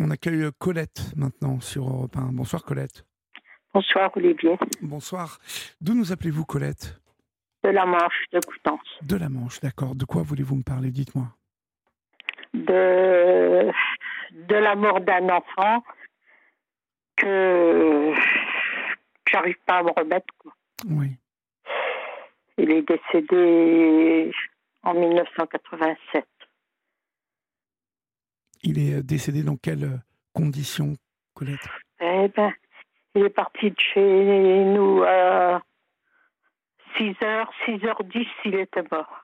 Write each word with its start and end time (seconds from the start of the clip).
On 0.00 0.10
accueille 0.10 0.48
Colette 0.58 1.12
maintenant 1.16 1.60
sur 1.60 1.88
Europe 1.88 2.16
1. 2.16 2.32
Bonsoir 2.32 2.62
Colette. 2.62 3.04
Bonsoir 3.74 4.10
Olivier. 4.16 4.56
Bonsoir. 4.80 5.38
D'où 5.80 5.94
nous 5.94 6.12
appelez-vous 6.12 6.44
Colette? 6.44 7.00
De 7.64 7.70
la 7.70 7.84
Manche, 7.84 8.24
de 8.32 8.38
Coutances. 8.38 8.98
De 9.02 9.16
la 9.16 9.28
Manche, 9.28 9.60
d'accord. 9.60 9.96
De 9.96 10.04
quoi 10.04 10.22
voulez-vous 10.22 10.54
me 10.56 10.62
parler? 10.62 10.90
Dites-moi. 10.90 11.26
De, 12.54 13.70
de 14.32 14.54
la 14.54 14.76
mort 14.76 15.00
d'un 15.00 15.28
enfant 15.28 15.82
que 17.16 18.14
j'arrive 19.30 19.58
pas 19.66 19.78
à 19.78 19.82
me 19.82 19.90
remettre. 19.90 20.32
Oui. 20.88 21.16
Il 22.56 22.70
est 22.70 22.82
décédé 22.82 24.30
en 24.84 24.94
1987. 24.94 26.24
Il 28.62 28.78
est 28.78 29.02
décédé 29.02 29.42
dans 29.42 29.56
quelles 29.56 30.00
conditions, 30.32 30.96
Colette? 31.34 31.68
Eh 32.00 32.28
ben, 32.28 32.52
il 33.14 33.24
est 33.24 33.30
parti 33.30 33.70
de 33.70 33.80
chez 33.80 34.64
nous 34.64 35.02
à 35.02 35.62
6h, 36.98 37.46
6h10, 37.66 38.26
il 38.44 38.54
était 38.56 38.84
mort. 38.90 39.22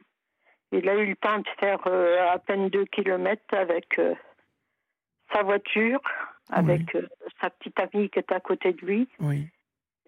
Il 0.73 0.89
a 0.89 0.95
eu 0.97 1.07
le 1.07 1.17
temps 1.17 1.39
de 1.39 1.49
faire 1.61 1.81
euh, 1.87 2.33
à 2.33 2.39
peine 2.39 2.69
2 2.69 2.85
km 2.87 3.41
avec 3.53 3.99
euh, 3.99 4.15
sa 5.33 5.43
voiture, 5.43 6.01
avec 6.51 6.95
euh, 6.97 7.07
sa 7.41 7.51
petite 7.51 7.79
amie 7.79 8.11
qui 8.11 8.19
était 8.19 8.35
à 8.35 8.41
côté 8.41 8.73
de 8.73 8.85
lui. 8.85 9.09
Oui. 9.21 9.47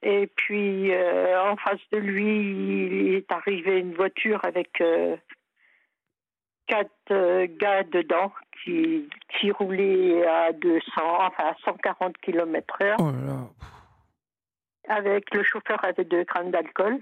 Et 0.03 0.27
puis, 0.27 0.93
en 0.95 1.57
face 1.57 1.81
de 1.91 1.97
lui, 1.97 2.87
il 2.87 3.15
est 3.15 3.33
arrivé 3.33 3.81
une 3.81 3.95
voiture 3.95 4.45
avec 4.45 4.81
quatre 6.67 7.47
gars 7.59 7.83
dedans 7.85 8.33
qui, 8.63 9.09
qui 9.39 9.51
roulaient 9.51 10.27
à 10.27 10.53
200, 10.53 10.83
enfin 10.97 11.45
à 11.45 11.55
140 11.65 12.17
km/h. 12.19 12.97
Oh 12.99 13.11
là 13.11 13.27
là. 13.27 13.49
Avec 14.89 15.35
le 15.35 15.43
chauffeur 15.43 15.85
avait 15.85 16.05
deux 16.05 16.25
grammes 16.25 16.51
d'alcool. 16.51 16.99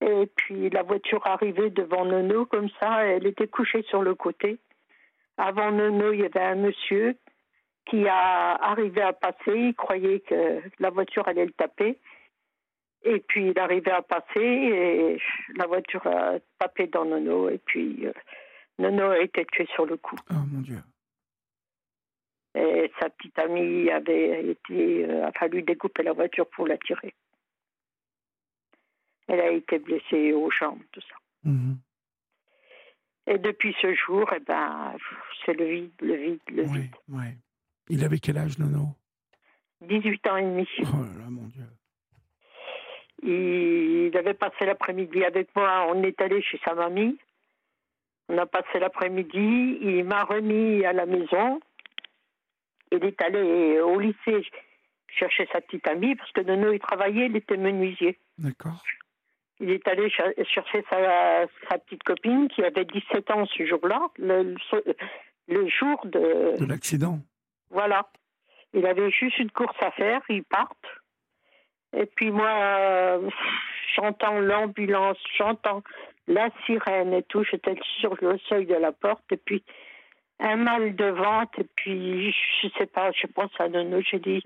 Et 0.00 0.26
puis 0.36 0.70
la 0.70 0.82
voiture 0.82 1.26
arrivait 1.26 1.70
devant 1.70 2.04
Nono 2.04 2.44
comme 2.46 2.68
ça, 2.80 3.04
elle 3.04 3.26
était 3.26 3.48
couchée 3.48 3.82
sur 3.88 4.02
le 4.02 4.14
côté. 4.14 4.58
Avant 5.38 5.70
Nono, 5.72 6.12
il 6.12 6.20
y 6.20 6.24
avait 6.24 6.40
un 6.40 6.54
monsieur 6.54 7.16
qui 7.86 8.06
a 8.08 8.54
arrivé 8.54 9.00
à 9.00 9.12
passer, 9.12 9.54
il 9.54 9.74
croyait 9.74 10.20
que 10.20 10.60
la 10.80 10.90
voiture 10.90 11.26
allait 11.28 11.46
le 11.46 11.52
taper. 11.52 11.98
Et 13.02 13.20
puis 13.20 13.50
il 13.50 13.58
arrivait 13.58 13.90
à 13.92 14.02
passer 14.02 14.40
et 14.40 15.20
la 15.56 15.66
voiture 15.66 16.04
a 16.06 16.38
tapé 16.58 16.86
dans 16.88 17.04
Nono 17.04 17.48
et 17.48 17.58
puis 17.58 18.06
euh, 18.06 18.12
Nono 18.78 19.10
a 19.10 19.18
été 19.20 19.44
tué 19.46 19.66
sur 19.74 19.86
le 19.86 19.96
coup. 19.96 20.16
Oh 20.30 20.34
mon 20.50 20.60
Dieu. 20.60 20.78
Et 22.54 22.90
sa 22.98 23.10
petite 23.10 23.38
amie 23.38 23.90
avait 23.90 24.50
été, 24.50 25.04
euh, 25.04 25.26
a 25.26 25.32
fallu 25.32 25.62
découper 25.62 26.02
la 26.02 26.12
voiture 26.14 26.48
pour 26.48 26.66
la 26.66 26.78
tirer. 26.78 27.14
Elle 29.28 29.40
a 29.40 29.50
été 29.50 29.78
blessée 29.78 30.32
aux 30.32 30.50
jambes, 30.50 30.82
tout 30.92 31.00
ça. 31.02 31.16
Mhm. 31.44 31.78
Et 33.28 33.38
depuis 33.38 33.74
ce 33.82 33.92
jour, 33.94 34.30
eh 34.34 34.40
ben, 34.40 34.96
c'est 35.44 35.52
le 35.54 35.66
vide, 35.66 35.92
le 36.00 36.14
vide, 36.14 36.40
le 36.48 36.62
Oui, 36.62 36.78
vide. 36.80 36.94
oui. 37.08 37.24
Il 37.88 38.04
avait 38.04 38.18
quel 38.18 38.38
âge, 38.38 38.58
Nono? 38.58 38.88
18 39.82 40.26
ans 40.28 40.36
et 40.36 40.42
demi. 40.42 40.68
Oh 40.80 40.84
là 41.02 41.18
là, 41.24 41.28
mon 41.28 41.46
Dieu. 41.48 41.64
Il 43.26 44.16
avait 44.16 44.34
passé 44.34 44.64
l'après-midi 44.64 45.24
avec 45.24 45.48
moi. 45.56 45.86
On 45.88 46.02
est 46.02 46.20
allé 46.20 46.40
chez 46.42 46.60
sa 46.64 46.74
mamie. 46.74 47.18
On 48.28 48.38
a 48.38 48.46
passé 48.46 48.78
l'après-midi. 48.78 49.78
Il 49.82 50.04
m'a 50.04 50.24
remis 50.24 50.84
à 50.84 50.92
la 50.92 51.06
maison. 51.06 51.60
Il 52.92 53.04
est 53.04 53.20
allé 53.20 53.80
au 53.80 53.98
lycée 53.98 54.46
chercher 55.08 55.48
sa 55.52 55.60
petite 55.60 55.86
amie 55.88 56.14
parce 56.14 56.30
que 56.32 56.40
Nono, 56.42 56.72
il 56.72 56.78
travaillait, 56.78 57.26
il 57.26 57.36
était 57.36 57.56
menuisier. 57.56 58.16
D'accord. 58.38 58.82
Il 59.58 59.70
est 59.70 59.86
allé 59.88 60.08
cher- 60.10 60.32
chercher 60.44 60.84
sa, 60.90 61.46
sa 61.68 61.78
petite 61.78 62.02
copine 62.04 62.48
qui 62.48 62.62
avait 62.62 62.84
17 62.84 63.30
ans 63.30 63.46
ce 63.46 63.64
jour-là, 63.66 64.08
le 64.18 64.54
jour 65.68 66.00
de... 66.04 66.58
De 66.58 66.66
l'accident 66.66 67.18
Voilà. 67.70 68.08
Il 68.74 68.84
avait 68.86 69.10
juste 69.10 69.38
une 69.38 69.50
course 69.50 69.76
à 69.80 69.90
faire, 69.92 70.20
ils 70.28 70.44
partent. 70.44 70.76
Et 71.96 72.06
puis 72.06 72.30
moi, 72.30 72.50
euh, 72.50 73.30
j'entends 73.94 74.38
l'ambulance, 74.38 75.18
j'entends 75.38 75.82
la 76.28 76.50
sirène 76.64 77.14
et 77.14 77.22
tout. 77.22 77.42
J'étais 77.44 77.76
sur 78.00 78.16
le 78.20 78.38
seuil 78.48 78.66
de 78.66 78.74
la 78.74 78.92
porte 78.92 79.24
et 79.32 79.38
puis 79.38 79.64
un 80.38 80.56
mal 80.56 80.94
de 80.94 81.06
ventre. 81.06 81.60
Et 81.60 81.66
puis, 81.76 82.32
je 82.62 82.68
sais 82.78 82.86
pas, 82.86 83.10
je 83.12 83.26
pense 83.26 83.50
à 83.58 83.68
Nono. 83.68 84.00
J'ai 84.02 84.18
dit, 84.18 84.42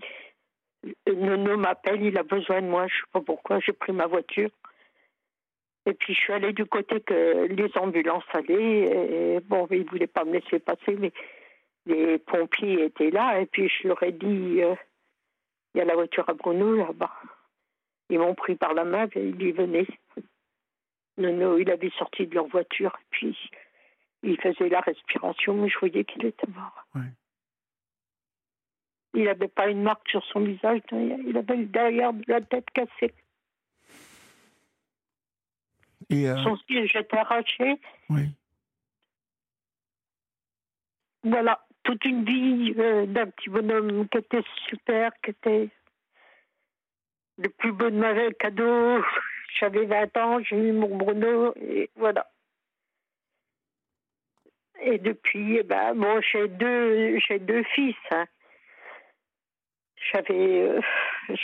Nono 1.07 1.57
m'appelle, 1.57 2.03
il 2.03 2.17
a 2.19 2.23
besoin 2.23 2.63
de 2.63 2.69
moi. 2.69 2.87
Je 2.87 2.95
sais 2.95 3.11
pas 3.13 3.21
pourquoi. 3.21 3.59
J'ai 3.61 3.73
pris 3.73 3.93
ma 3.93 4.07
voiture. 4.07 4.51
Et 5.87 5.95
puis, 5.95 6.15
je 6.15 6.21
suis 6.21 6.33
allée 6.33 6.53
du 6.53 6.67
côté 6.67 7.01
que 7.01 7.47
les 7.49 7.71
ambulances 7.77 8.25
allaient. 8.33 9.37
Et 9.37 9.41
bon, 9.41 9.67
ils 9.71 9.89
voulaient 9.89 10.07
pas 10.07 10.25
me 10.25 10.35
laisser 10.35 10.61
passer, 10.61 10.97
mais 10.99 11.13
les 11.87 12.19
pompiers 12.19 12.85
étaient 12.85 13.11
là. 13.11 13.41
Et 13.41 13.47
puis, 13.47 13.69
je 13.69 13.89
leur 13.89 14.01
ai 14.03 14.13
dit, 14.13 14.63
euh, 14.63 14.75
il 15.75 15.79
y 15.79 15.81
a 15.81 15.85
la 15.85 15.95
voiture 15.95 16.29
à 16.29 16.35
Bruno 16.35 16.77
là-bas. 16.77 17.11
Ils 18.11 18.19
m'ont 18.19 18.35
pris 18.35 18.57
par 18.57 18.75
la 18.75 18.85
main 18.85 19.07
et 19.15 19.29
ils 19.29 19.41
y 19.41 19.53
venaient. 19.53 19.87
Nono, 21.17 21.59
il 21.59 21.71
avait 21.71 21.93
sorti 21.99 22.27
de 22.27 22.35
leur 22.35 22.47
voiture. 22.47 22.97
Et 23.01 23.07
puis, 23.11 23.39
il 24.23 24.41
faisait 24.41 24.69
la 24.69 24.81
respiration, 24.81 25.55
mais 25.55 25.69
je 25.69 25.79
voyais 25.79 26.05
qu'il 26.05 26.27
était 26.27 26.47
mort. 26.49 26.87
Ouais. 26.95 27.13
Il 29.15 29.25
n'avait 29.25 29.49
pas 29.49 29.69
une 29.69 29.83
marque 29.83 30.09
sur 30.09 30.25
son 30.27 30.41
visage, 30.41 30.81
il 30.93 31.37
avait 31.37 31.65
derrière 31.65 32.13
de 32.13 32.23
la 32.29 32.41
tête 32.41 32.69
cassée. 32.71 33.15
Et 36.11 36.29
euh, 36.29 36.37
Son 36.43 36.57
siège 36.57 36.95
était 36.97 37.17
arraché. 37.17 37.81
oui. 38.09 38.29
Voilà, 41.23 41.67
toute 41.83 42.03
une 42.07 42.25
vie 42.25 42.73
euh, 42.79 43.05
d'un 43.05 43.27
petit 43.27 43.51
bonhomme 43.51 44.09
qui 44.09 44.19
était 44.19 44.43
super, 44.69 45.13
qui 45.23 45.33
était 45.33 45.69
le 47.43 47.49
plus 47.49 47.73
beau 47.73 47.91
de 47.91 47.97
ma 47.97 48.13
vie, 48.13 48.35
cadeau. 48.39 49.03
J'avais 49.59 49.85
20 49.85 50.17
ans, 50.17 50.41
j'ai 50.43 50.57
eu 50.57 50.73
mon 50.73 50.97
Bruno, 50.97 51.53
et 51.57 51.91
voilà. 51.97 52.31
Et 54.83 54.99
depuis, 54.99 55.57
eh 55.59 55.63
ben, 55.65 55.95
bon, 55.95 56.21
j'ai 56.21 56.47
deux, 56.49 57.19
j'ai 57.19 57.39
deux 57.41 57.63
fils. 57.65 57.97
hein. 58.13 58.27
J'avais 60.13 60.63
euh, 60.63 60.81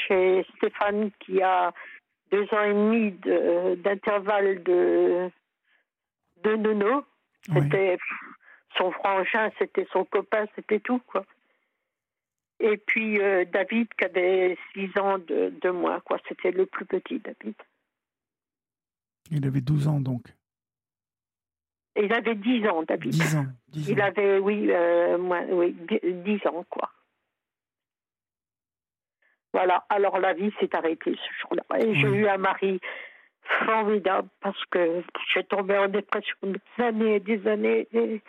j'ai 0.09 0.47
Stéphane 0.57 1.11
qui 1.21 1.43
a 1.43 1.73
deux 2.31 2.45
ans 2.55 2.63
et 2.63 2.73
demi 2.73 3.11
de- 3.13 3.75
d'intervalle 3.77 4.63
de, 4.63 5.31
de 6.45 6.57
nono. 6.57 7.05
C'était 7.53 7.99
son 8.79 8.91
frangin, 8.93 9.51
c'était 9.59 9.87
son 9.93 10.05
copain, 10.05 10.47
c'était 10.57 10.81
tout, 10.81 11.01
quoi. 11.07 11.25
Et 12.61 12.77
puis 12.79 13.21
euh, 13.21 13.45
David 13.45 13.89
qui 13.99 14.05
avait 14.05 14.57
six 14.73 14.91
ans 14.99 15.19
de, 15.19 15.53
de 15.61 15.71
moins, 15.71 16.01
quoi. 16.01 16.19
C'était 16.29 16.51
le 16.53 16.67
plus 16.67 16.87
petit, 16.87 17.19
David. 17.19 17.55
Il 19.31 19.47
avait 19.47 19.61
12 19.61 19.89
ans 19.89 20.01
donc. 20.01 20.23
Il 21.97 22.13
avait 22.13 22.35
dix 22.35 22.67
ans, 22.69 22.83
David. 22.83 23.11
10 23.13 23.37
ans. 23.37 23.47
10 23.69 23.89
Il 23.89 24.01
avait, 24.01 24.39
oui, 24.39 24.69
euh, 24.71 25.17
moins, 25.19 25.45
oui, 25.49 25.73
dix- 25.89 26.01
dix 26.25 26.47
ans, 26.47 26.65
quoi. 26.69 26.91
Voilà, 29.53 29.85
alors 29.89 30.19
la 30.19 30.35
vie 30.35 30.53
s'est 30.61 30.75
arrêtée 30.77 31.15
ce 31.17 31.41
jour-là. 31.41 31.65
Et 31.81 31.95
j'ai 31.95 32.09
eu 32.09 32.29
un 32.29 32.37
mari 32.37 32.79
formidable 33.65 34.29
parce 34.41 34.63
que 34.67 35.03
j'ai 35.33 35.45
tombé 35.45 35.79
en 35.79 35.89
dépression 35.89 36.37
des 36.43 36.85
années 36.85 37.17
et 37.17 37.21
des 37.21 37.47
années. 37.49 37.89
Et 37.93 38.21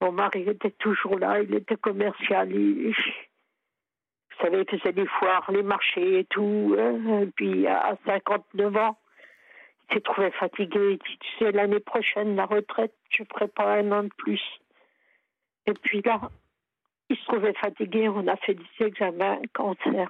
mon 0.00 0.12
mari 0.12 0.48
était 0.48 0.70
toujours 0.72 1.18
là, 1.18 1.40
il 1.40 1.54
était 1.54 1.76
commercial. 1.76 2.50
Il, 2.52 2.90
vous 2.90 4.44
savez, 4.46 4.64
il 4.70 4.78
faisait 4.78 4.92
des 4.92 5.06
foires, 5.06 5.50
les 5.50 5.62
marchés 5.62 6.20
et 6.20 6.24
tout. 6.24 6.74
hein. 6.78 7.22
Et 7.22 7.26
puis 7.26 7.66
à 7.66 7.96
59 8.06 8.76
ans, 8.76 8.96
il 9.90 9.94
s'est 9.94 10.00
trouvé 10.00 10.30
fatigué. 10.30 10.92
Il 10.92 10.98
dit, 10.98 11.18
tu 11.18 11.38
sais, 11.38 11.52
l'année 11.52 11.80
prochaine, 11.80 12.36
la 12.36 12.46
retraite, 12.46 12.94
je 13.10 13.24
pas 13.24 13.78
un 13.78 13.92
an 13.92 14.04
de 14.04 14.10
plus. 14.16 14.42
Et 15.66 15.74
puis 15.74 16.00
là, 16.02 16.30
il 17.10 17.16
se 17.16 17.24
trouvait 17.24 17.52
fatigué, 17.54 18.08
on 18.08 18.26
a 18.28 18.36
fait 18.36 18.54
des 18.54 18.86
examens, 18.86 19.40
cancer. 19.52 20.08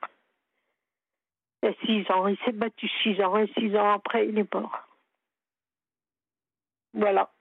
Et 1.62 1.76
six 1.84 2.10
ans, 2.10 2.26
il 2.26 2.38
s'est 2.44 2.52
battu 2.52 2.88
six 3.02 3.20
ans, 3.22 3.36
et 3.38 3.50
six 3.58 3.74
ans 3.76 3.92
après, 3.92 4.28
il 4.28 4.38
est 4.38 4.54
mort. 4.54 4.86
Voilà. 6.94 7.32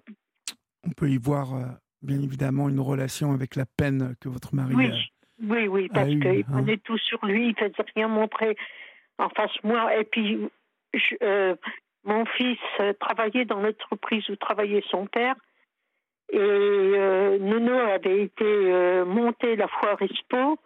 On 0.83 0.91
peut 0.91 1.09
y 1.09 1.17
voir, 1.17 1.53
euh, 1.53 1.65
bien 2.01 2.21
évidemment, 2.21 2.69
une 2.69 2.79
relation 2.79 3.31
avec 3.31 3.55
la 3.55 3.65
peine 3.65 4.15
que 4.21 4.29
votre 4.29 4.53
mari 4.55 4.73
Oui, 4.75 4.87
a. 4.87 4.95
oui, 5.43 5.67
oui, 5.67 5.89
parce 5.93 6.07
qu'il 6.09 6.27
hein. 6.27 6.43
prenait 6.51 6.77
tout 6.77 6.97
sur 6.97 7.25
lui, 7.25 7.49
il 7.49 7.55
faisait 7.55 7.73
rien 7.95 8.07
montrer 8.07 8.55
en 9.17 9.29
face 9.29 9.51
de 9.63 9.67
moi. 9.67 9.95
Et 9.97 10.03
puis, 10.05 10.39
je- 10.93 11.15
euh, 11.21 11.55
mon 12.05 12.25
fils 12.25 12.57
euh, 12.79 12.93
travaillait 12.93 13.45
dans 13.45 13.59
l'entreprise 13.59 14.27
où 14.29 14.35
travaillait 14.37 14.83
son 14.89 15.05
père. 15.07 15.35
Et 16.31 16.37
euh, 16.37 17.37
Nono 17.39 17.73
avait 17.77 18.21
été 18.23 18.45
euh, 18.45 19.03
monter 19.05 19.55
la 19.55 19.67
foire 19.67 20.01
Expo 20.01 20.57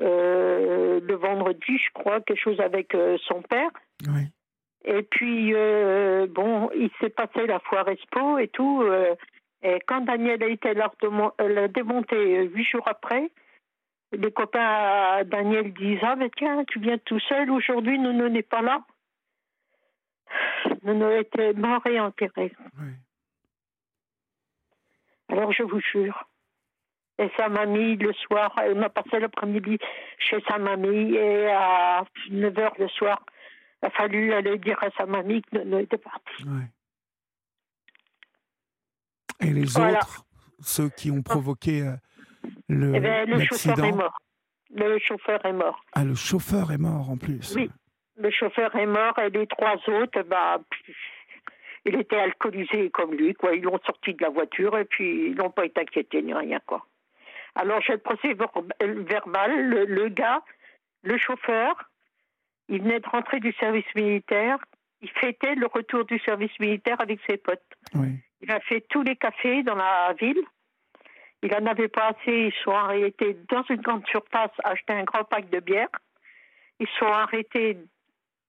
le 0.00 1.14
vendredi, 1.14 1.76
je 1.78 1.90
crois, 1.92 2.20
quelque 2.20 2.38
chose 2.40 2.60
avec 2.60 2.96
son 3.26 3.42
père. 3.42 3.70
Oui. 4.08 4.22
Et 4.84 5.02
puis, 5.02 5.52
bon, 6.32 6.70
il 6.74 6.90
s'est 7.00 7.10
passé 7.10 7.46
la 7.46 7.58
foire 7.60 7.86
Expo 7.88 8.38
et 8.38 8.48
tout. 8.48 8.82
Et 9.62 9.78
quand 9.86 10.00
Daniel 10.02 10.42
a 10.42 10.46
été 10.46 10.72
euh, 10.74 11.68
démonté 11.68 12.16
euh, 12.16 12.42
huit 12.44 12.64
jours 12.64 12.86
après, 12.86 13.30
les 14.12 14.32
copains 14.32 14.60
à 14.60 15.24
Daniel 15.24 15.72
disent 15.74 16.00
Ah, 16.02 16.16
mais 16.16 16.30
tiens, 16.36 16.64
tu 16.64 16.80
viens 16.80 16.98
tout 16.98 17.20
seul 17.20 17.50
aujourd'hui, 17.50 17.98
Nono 17.98 18.28
n'est 18.28 18.42
pas 18.42 18.62
là. 18.62 18.82
Nono 20.82 21.10
était 21.10 21.52
mort 21.52 21.86
et 21.86 22.00
enterré. 22.00 22.52
oui. 22.80 22.92
Alors 25.28 25.52
je 25.52 25.62
vous 25.62 25.80
jure. 25.80 26.26
Et 27.18 27.30
sa 27.36 27.48
mamie, 27.48 27.96
le 27.96 28.12
soir, 28.14 28.52
elle 28.62 28.76
m'a 28.76 28.88
passé 28.88 29.20
l'après-midi 29.20 29.78
chez 30.18 30.40
sa 30.48 30.58
mamie 30.58 31.14
et 31.14 31.48
à 31.48 32.04
9 32.30 32.52
h 32.54 32.78
le 32.78 32.88
soir, 32.88 33.22
il 33.82 33.86
a 33.86 33.90
fallu 33.90 34.32
aller 34.32 34.58
dire 34.58 34.82
à 34.82 34.90
sa 34.96 35.04
mamie 35.04 35.42
que 35.42 35.58
Nono 35.58 35.78
était 35.78 35.98
parti. 35.98 36.44
oui. 36.46 36.62
Et 39.40 39.50
les 39.52 39.64
Voilà. 39.64 39.98
autres, 39.98 40.24
ceux 40.60 40.88
qui 40.90 41.10
ont 41.10 41.22
provoqué 41.22 41.82
euh, 41.82 41.92
le, 42.68 42.94
Eh 42.94 43.00
ben, 43.00 43.28
le 43.28 43.40
chauffeur 43.44 43.84
est 43.84 43.92
mort. 43.92 44.18
Le 44.74 44.98
chauffeur 44.98 45.44
est 45.44 45.52
mort. 45.52 45.84
Ah, 45.92 46.04
le 46.04 46.14
chauffeur 46.14 46.70
est 46.72 46.78
mort 46.78 47.10
en 47.10 47.16
plus. 47.16 47.54
Oui. 47.56 47.70
Le 48.16 48.30
chauffeur 48.30 48.74
est 48.76 48.86
mort 48.86 49.18
et 49.18 49.30
les 49.30 49.46
trois 49.46 49.76
autres, 49.88 50.22
bah, 50.24 50.60
il 51.86 51.94
était 51.96 52.18
alcoolisé 52.18 52.90
comme 52.90 53.14
lui, 53.14 53.32
quoi. 53.34 53.54
Ils 53.54 53.62
l'ont 53.62 53.80
sorti 53.86 54.12
de 54.14 54.22
la 54.22 54.28
voiture 54.30 54.76
et 54.78 54.84
puis 54.84 55.28
ils 55.30 55.34
n'ont 55.36 55.50
pas 55.50 55.64
été 55.64 55.80
inquiétés 55.80 56.22
ni 56.22 56.34
rien, 56.34 56.60
quoi. 56.66 56.86
Alors 57.54 57.80
j'ai 57.80 57.94
le 57.94 57.98
procès 57.98 58.34
ver- 58.34 58.52
verbal. 58.80 59.68
Le, 59.68 59.84
le 59.86 60.08
gars, 60.10 60.42
le 61.02 61.16
chauffeur, 61.18 61.90
il 62.68 62.82
venait 62.82 63.00
de 63.00 63.08
rentrer 63.08 63.40
du 63.40 63.52
service 63.54 63.86
militaire. 63.96 64.58
Il 65.00 65.10
fêtait 65.10 65.54
le 65.54 65.66
retour 65.66 66.04
du 66.04 66.18
service 66.20 66.52
militaire 66.60 67.00
avec 67.00 67.18
ses 67.28 67.38
potes. 67.38 67.62
Oui. 67.94 68.18
Il 68.42 68.50
a 68.50 68.60
fait 68.60 68.82
tous 68.88 69.02
les 69.02 69.16
cafés 69.16 69.62
dans 69.62 69.74
la 69.74 70.14
ville. 70.14 70.42
Il 71.42 71.54
en 71.54 71.66
avait 71.66 71.88
pas 71.88 72.08
assez. 72.08 72.48
Ils 72.48 72.54
sont 72.64 72.72
arrêtés 72.72 73.36
dans 73.48 73.62
une 73.68 73.80
grande 73.80 74.06
surface, 74.06 74.50
acheter 74.64 74.92
un 74.92 75.04
grand 75.04 75.24
pack 75.24 75.48
de 75.50 75.60
bière. 75.60 75.88
Ils 76.78 76.88
sont 76.98 77.06
arrêtés 77.06 77.78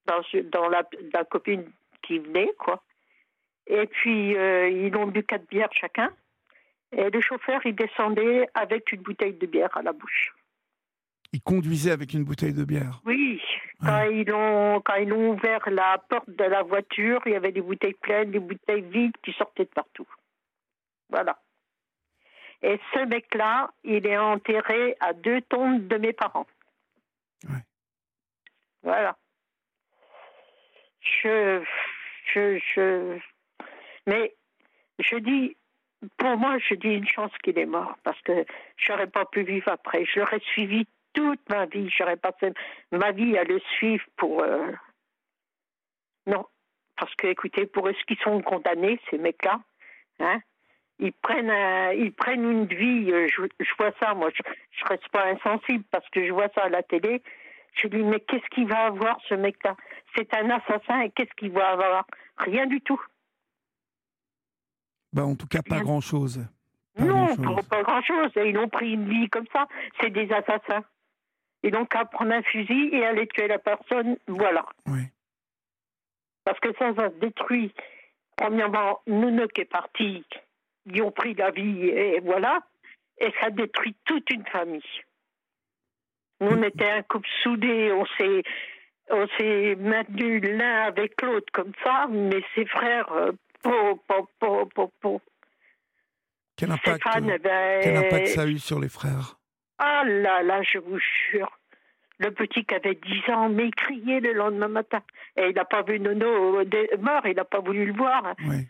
dans, 0.05 0.21
dans 0.51 0.69
la, 0.69 0.83
la 1.13 1.23
copine 1.25 1.69
qui 2.01 2.19
venait, 2.19 2.51
quoi. 2.57 2.83
Et 3.67 3.85
puis, 3.87 4.35
euh, 4.35 4.69
ils 4.69 4.95
ont 4.95 5.07
bu 5.07 5.23
quatre 5.23 5.47
bières 5.47 5.71
chacun. 5.71 6.11
Et 6.91 7.09
le 7.09 7.21
chauffeur, 7.21 7.61
il 7.65 7.75
descendait 7.75 8.47
avec 8.53 8.91
une 8.91 9.01
bouteille 9.01 9.33
de 9.33 9.45
bière 9.45 9.75
à 9.77 9.81
la 9.81 9.93
bouche. 9.93 10.33
Il 11.33 11.41
conduisait 11.41 11.91
avec 11.91 12.13
une 12.13 12.23
bouteille 12.23 12.53
de 12.53 12.65
bière. 12.65 13.01
Oui, 13.05 13.41
quand, 13.79 14.03
ils 14.03 14.31
ont, 14.33 14.81
quand 14.81 14.95
ils 14.95 15.11
ont 15.13 15.31
ouvert 15.31 15.69
la 15.69 15.97
porte 16.09 16.29
de 16.29 16.43
la 16.43 16.61
voiture, 16.61 17.21
il 17.25 17.31
y 17.31 17.35
avait 17.35 17.51
des 17.51 17.61
bouteilles 17.61 17.93
pleines, 17.93 18.31
des 18.31 18.39
bouteilles 18.39 18.81
vides 18.81 19.15
qui 19.23 19.31
sortaient 19.33 19.65
de 19.65 19.69
partout. 19.69 20.07
Voilà. 21.09 21.39
Et 22.61 22.79
ce 22.93 23.05
mec-là, 23.05 23.71
il 23.83 24.05
est 24.05 24.17
enterré 24.17 24.95
à 24.99 25.13
deux 25.13 25.41
tombes 25.41 25.87
de 25.87 25.97
mes 25.97 26.13
parents. 26.13 26.47
Ouais. 27.45 27.63
Voilà. 28.83 29.17
Je, 31.23 31.63
je, 32.33 32.59
je, 32.75 33.17
mais 34.05 34.35
je 34.99 35.15
dis, 35.15 35.57
pour 36.17 36.37
moi, 36.37 36.57
je 36.59 36.75
dis 36.75 36.89
une 36.89 37.07
chance 37.07 37.31
qu'il 37.43 37.57
est 37.57 37.65
mort 37.65 37.97
parce 38.03 38.21
que 38.21 38.45
j'aurais 38.77 39.07
pas 39.07 39.25
pu 39.25 39.43
vivre 39.43 39.69
après. 39.69 40.05
Je 40.05 40.19
l'aurais 40.19 40.39
suivi 40.39 40.85
toute 41.13 41.41
ma 41.49 41.65
vie. 41.65 41.89
J'aurais 41.89 42.17
passé 42.17 42.53
ma 42.91 43.11
vie 43.11 43.37
à 43.37 43.43
le 43.43 43.59
suivre 43.77 44.03
pour. 44.17 44.41
euh, 44.43 44.71
Non. 46.27 46.45
Parce 46.97 47.13
que, 47.15 47.27
écoutez, 47.27 47.65
pour 47.65 47.87
ce 47.87 48.03
qu'ils 48.05 48.19
sont 48.19 48.41
condamnés, 48.41 48.99
ces 49.09 49.17
mecs-là, 49.17 49.59
hein, 50.19 50.39
ils 50.99 51.13
prennent, 51.13 51.49
un- 51.49 51.93
ils 51.93 52.13
prennent 52.13 52.43
une 52.49 52.65
vie. 52.65 53.11
euh, 53.11 53.27
Je, 53.27 53.41
je 53.59 53.71
vois 53.77 53.91
ça, 53.99 54.13
moi, 54.13 54.29
je, 54.35 54.43
je 54.71 54.85
reste 54.85 55.07
pas 55.09 55.25
insensible 55.25 55.83
parce 55.89 56.07
que 56.09 56.23
je 56.25 56.31
vois 56.31 56.49
ça 56.53 56.65
à 56.65 56.69
la 56.69 56.83
télé. 56.83 57.23
Je 57.73 57.87
dis, 57.87 58.03
mais 58.03 58.19
qu'est-ce 58.19 58.45
qu'il 58.51 58.67
va 58.67 58.85
avoir, 58.85 59.17
ce 59.29 59.33
mec-là? 59.33 59.75
C'est 60.15 60.31
un 60.35 60.49
assassin 60.51 61.01
et 61.01 61.09
qu'est-ce 61.09 61.33
qu'il 61.37 61.51
va 61.51 61.69
avoir? 61.69 62.05
Rien 62.37 62.67
du 62.67 62.81
tout. 62.81 63.01
Bah, 65.13 65.23
en 65.25 65.35
tout 65.35 65.47
cas, 65.47 65.61
pas 65.61 65.79
grand-chose. 65.79 66.45
Pas 66.95 67.03
non, 67.03 67.35
pas, 67.37 67.63
pas 67.69 67.83
grand-chose. 67.83 68.31
Ils 68.35 68.57
ont 68.57 68.67
pris 68.69 68.91
une 68.93 69.07
vie 69.09 69.29
comme 69.29 69.47
ça. 69.53 69.67
C'est 69.99 70.09
des 70.09 70.31
assassins. 70.31 70.83
Ils 71.63 71.71
n'ont 71.71 71.85
qu'à 71.85 72.05
prendre 72.05 72.31
un 72.31 72.41
fusil 72.41 72.89
et 72.91 73.05
aller 73.05 73.27
tuer 73.27 73.47
la 73.47 73.59
personne. 73.59 74.17
Voilà. 74.27 74.65
Oui. 74.87 75.01
Parce 76.43 76.59
que 76.59 76.73
ça, 76.79 76.93
ça 76.95 77.09
se 77.09 77.15
détruit. 77.19 77.73
Premièrement, 78.35 79.01
Nounou 79.05 79.47
qui 79.47 79.61
est 79.61 79.65
parti, 79.65 80.25
ils 80.87 81.01
ont 81.03 81.11
pris 81.11 81.35
la 81.35 81.51
vie 81.51 81.87
et 81.87 82.19
voilà. 82.21 82.59
Et 83.19 83.31
ça 83.39 83.51
détruit 83.51 83.95
toute 84.05 84.29
une 84.31 84.45
famille. 84.47 84.81
Nous, 86.39 86.49
on 86.49 86.63
était 86.63 86.89
un 86.89 87.03
couple 87.03 87.29
soudé, 87.43 87.91
on 87.91 88.05
s'est, 88.17 88.41
on 89.11 89.27
s'est 89.37 89.75
maintenus 89.75 90.41
l'un 90.43 90.85
avec 90.85 91.21
l'autre 91.21 91.51
comme 91.53 91.73
ça, 91.83 92.07
mais 92.09 92.41
ses 92.55 92.65
frères, 92.65 93.11
euh, 93.11 93.31
po, 93.61 94.01
po, 94.07 94.27
po, 94.39 94.65
po, 94.65 94.91
po. 94.99 95.21
Quel 96.57 96.71
impact, 96.71 97.01
Stéphane, 97.01 97.29
euh, 97.29 97.37
ben, 97.37 97.81
quel 97.83 97.97
impact 97.97 98.27
ça 98.27 98.41
a 98.41 98.47
eu 98.47 98.57
sur 98.57 98.79
les 98.79 98.89
frères? 98.89 99.37
Ah 99.83 100.03
là 100.05 100.43
là, 100.43 100.61
je 100.61 100.77
vous 100.77 100.99
jure. 100.99 101.57
Le 102.19 102.29
petit 102.29 102.63
qui 102.65 102.75
avait 102.75 102.93
10 102.93 103.29
ans, 103.31 103.49
mais 103.49 103.65
il 103.65 103.73
criait 103.73 104.19
le 104.19 104.33
lendemain 104.33 104.67
matin. 104.67 105.01
Et 105.35 105.47
il 105.47 105.55
n'a 105.55 105.65
pas 105.65 105.81
vu 105.81 105.99
Nono 105.99 106.59
euh, 106.59 106.65
mort, 106.99 107.25
il 107.25 107.35
n'a 107.35 107.45
pas 107.45 107.61
voulu 107.61 107.87
le 107.87 107.93
voir. 107.93 108.35
Oui. 108.47 108.67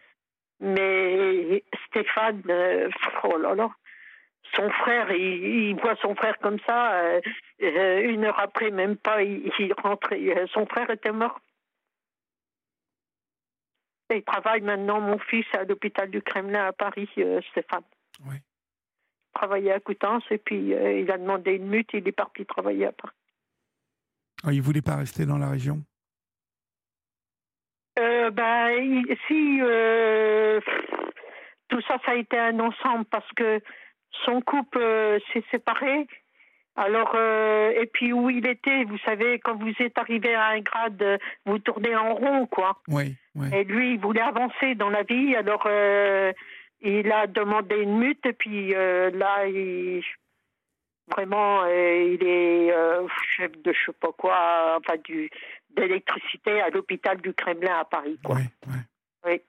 Mais 0.62 1.64
Stéphane, 1.88 2.42
euh, 2.50 2.90
oh 3.24 3.38
là 3.38 3.54
là, 3.56 3.70
son 4.56 4.70
frère, 4.70 5.12
il, 5.12 5.70
il 5.72 5.76
voit 5.76 5.98
son 5.98 6.16
frère 6.16 6.38
comme 6.40 6.60
ça. 6.66 6.94
euh, 6.94 7.22
une 7.60 8.24
heure 8.24 8.40
après, 8.40 8.72
même 8.72 8.96
pas, 8.96 9.22
il, 9.22 9.52
euh, 9.60 10.48
Son 10.54 10.66
frère 10.66 10.90
était 10.90 11.12
mort. 11.12 11.40
Et 14.12 14.18
il 14.18 14.24
travaille 14.24 14.62
maintenant, 14.62 15.02
mon 15.02 15.20
fils, 15.20 15.46
à 15.54 15.64
l'hôpital 15.64 16.10
du 16.10 16.22
Kremlin 16.22 16.68
à 16.68 16.72
Paris, 16.74 17.10
euh, 17.18 17.42
Stéphane. 17.52 17.84
Oui. 18.26 18.36
Il 19.34 19.40
travaillait 19.40 19.72
à 19.72 19.80
Coutances 19.80 20.26
et 20.30 20.38
puis 20.38 20.74
euh, 20.74 21.00
il 21.00 21.10
a 21.10 21.18
demandé 21.18 21.54
une 21.54 21.68
mute, 21.68 21.90
il 21.94 22.08
est 22.08 22.12
parti 22.12 22.46
travailler 22.46 22.88
à 22.88 22.92
Paris. 22.92 23.14
Ah, 24.44 24.52
il 24.52 24.62
voulait 24.62 24.82
pas 24.82 24.98
rester 24.98 25.26
dans 25.26 25.38
la 25.38 25.50
région? 25.50 25.82
Euh, 28.00 28.30
ben, 28.32 28.70
il- 28.72 29.18
si 29.28 29.60
euh, 29.62 30.60
tout 31.70 31.82
ça, 31.82 31.98
ça 32.06 32.12
a 32.12 32.16
été 32.16 32.38
un 32.38 32.60
ensemble 32.60 33.06
parce 33.06 33.30
que 33.36 33.62
son 34.26 34.42
couple 34.42 34.80
euh, 34.80 35.20
s'est 35.32 35.44
séparé. 35.50 36.08
Alors, 36.78 37.16
et 37.18 37.86
puis 37.92 38.14
où 38.14 38.30
il 38.30 38.48
était, 38.48 38.86
vous 38.86 38.98
savez, 39.00 39.40
quand 39.40 39.56
vous 39.56 39.74
êtes 39.80 39.98
arrivé 39.98 40.34
à 40.34 40.48
un 40.48 40.62
grade, 40.62 41.20
vous 41.46 41.60
tournez 41.60 41.94
en 41.96 42.16
rond, 42.16 42.48
quoi. 42.48 42.82
Oui, 42.88 43.18
oui. 43.36 43.48
Et 43.54 43.66
lui, 43.66 43.96
il 43.96 44.00
voulait 44.00 44.22
avancer 44.22 44.76
dans 44.76 44.90
la 44.90 45.04
vie, 45.04 45.36
alors 45.36 45.68
il 46.82 47.12
a 47.12 47.28
demandé 47.28 47.76
une 47.78 47.98
mute, 47.98 48.26
et 48.26 48.34
puis 48.34 48.74
euh, 48.76 49.10
là, 49.12 49.48
il, 49.48 50.02
vraiment, 51.16 51.64
euh, 51.64 52.16
il 52.16 52.24
est 52.24 52.72
euh, 52.74 53.08
chef 53.36 53.52
de 53.62 53.72
je 53.74 53.86
sais 53.88 53.98
pas 54.00 54.12
quoi, 54.18 54.78
enfin, 54.80 54.98
du, 55.04 55.30
d'électricité 55.76 56.62
à 56.62 56.70
l'hôpital 56.70 57.20
du 57.22 57.34
Kremlin 57.34 57.80
à 57.80 57.86
Paris, 57.86 58.20
quoi. 58.24 58.36
Oui, 58.38 58.44
oui. 58.68 58.78
Oui. 59.26 59.42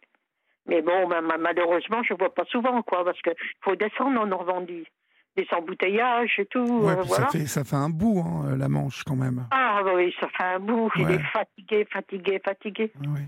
Mais 0.66 0.80
bon, 0.82 1.08
ma- 1.08 1.20
ma- 1.20 1.38
malheureusement, 1.38 2.02
je 2.04 2.14
vois 2.14 2.32
pas 2.32 2.44
souvent, 2.44 2.82
quoi, 2.82 3.04
parce 3.04 3.20
qu'il 3.22 3.34
faut 3.62 3.74
descendre 3.76 4.20
en 4.20 4.26
Normandie. 4.26 4.86
Des 5.34 5.46
embouteillages 5.50 6.34
et 6.38 6.44
tout, 6.44 6.58
Ouais, 6.60 6.94
puis 6.98 7.08
voilà. 7.08 7.24
ça, 7.24 7.30
fait, 7.30 7.46
ça 7.46 7.64
fait 7.64 7.76
un 7.76 7.88
bout, 7.88 8.20
hein, 8.22 8.54
la 8.54 8.68
Manche, 8.68 9.02
quand 9.02 9.16
même. 9.16 9.46
Ah 9.50 9.80
oui, 9.94 10.14
ça 10.20 10.28
fait 10.28 10.44
un 10.44 10.60
bout. 10.60 10.90
Il 10.96 11.10
est 11.10 11.22
fatigué, 11.32 11.86
fatigué, 11.90 12.38
fatigué. 12.44 12.92
Oui. 13.00 13.20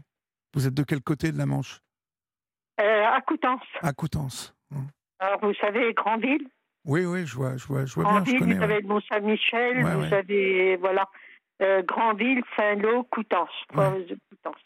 Vous 0.53 0.67
êtes 0.67 0.75
de 0.75 0.83
quel 0.83 1.01
côté 1.01 1.33
de 1.33 1.39
la 1.39 1.47
Manche? 1.47 1.79
Euh, 2.81 3.05
à 3.07 3.21
Coutances. 3.21 3.61
À 3.83 3.93
Coutances. 3.93 4.55
hein. 4.75 4.85
Alors, 5.21 5.41
vous 5.43 5.55
savez, 5.55 5.93
Grandville. 5.95 6.49
Oui, 6.85 7.07
oui, 7.07 7.27
je 7.27 7.35
vois, 7.37 7.57
je 7.57 7.67
vois, 7.67 7.87
je 7.87 7.95
vois 7.95 8.05
bien, 8.05 8.13
je 8.13 8.19
Grandville, 8.33 8.39
connais. 8.41 8.55
vous 8.55 8.59
ouais. 8.61 8.65
avez 8.65 8.81
le 8.83 8.89
Mont-Saint-Michel, 8.89 9.85
Ouais, 9.85 9.95
vous 9.95 10.01
ouais. 10.03 10.13
avez, 10.13 10.77
voilà, 10.77 11.09
euh, 11.63 11.83
Grandville, 11.83 12.43
Saint-Lô, 12.57 13.05
Coutances, 13.05 13.49
province 13.69 14.07
de 14.07 14.19
Coutances. 14.29 14.57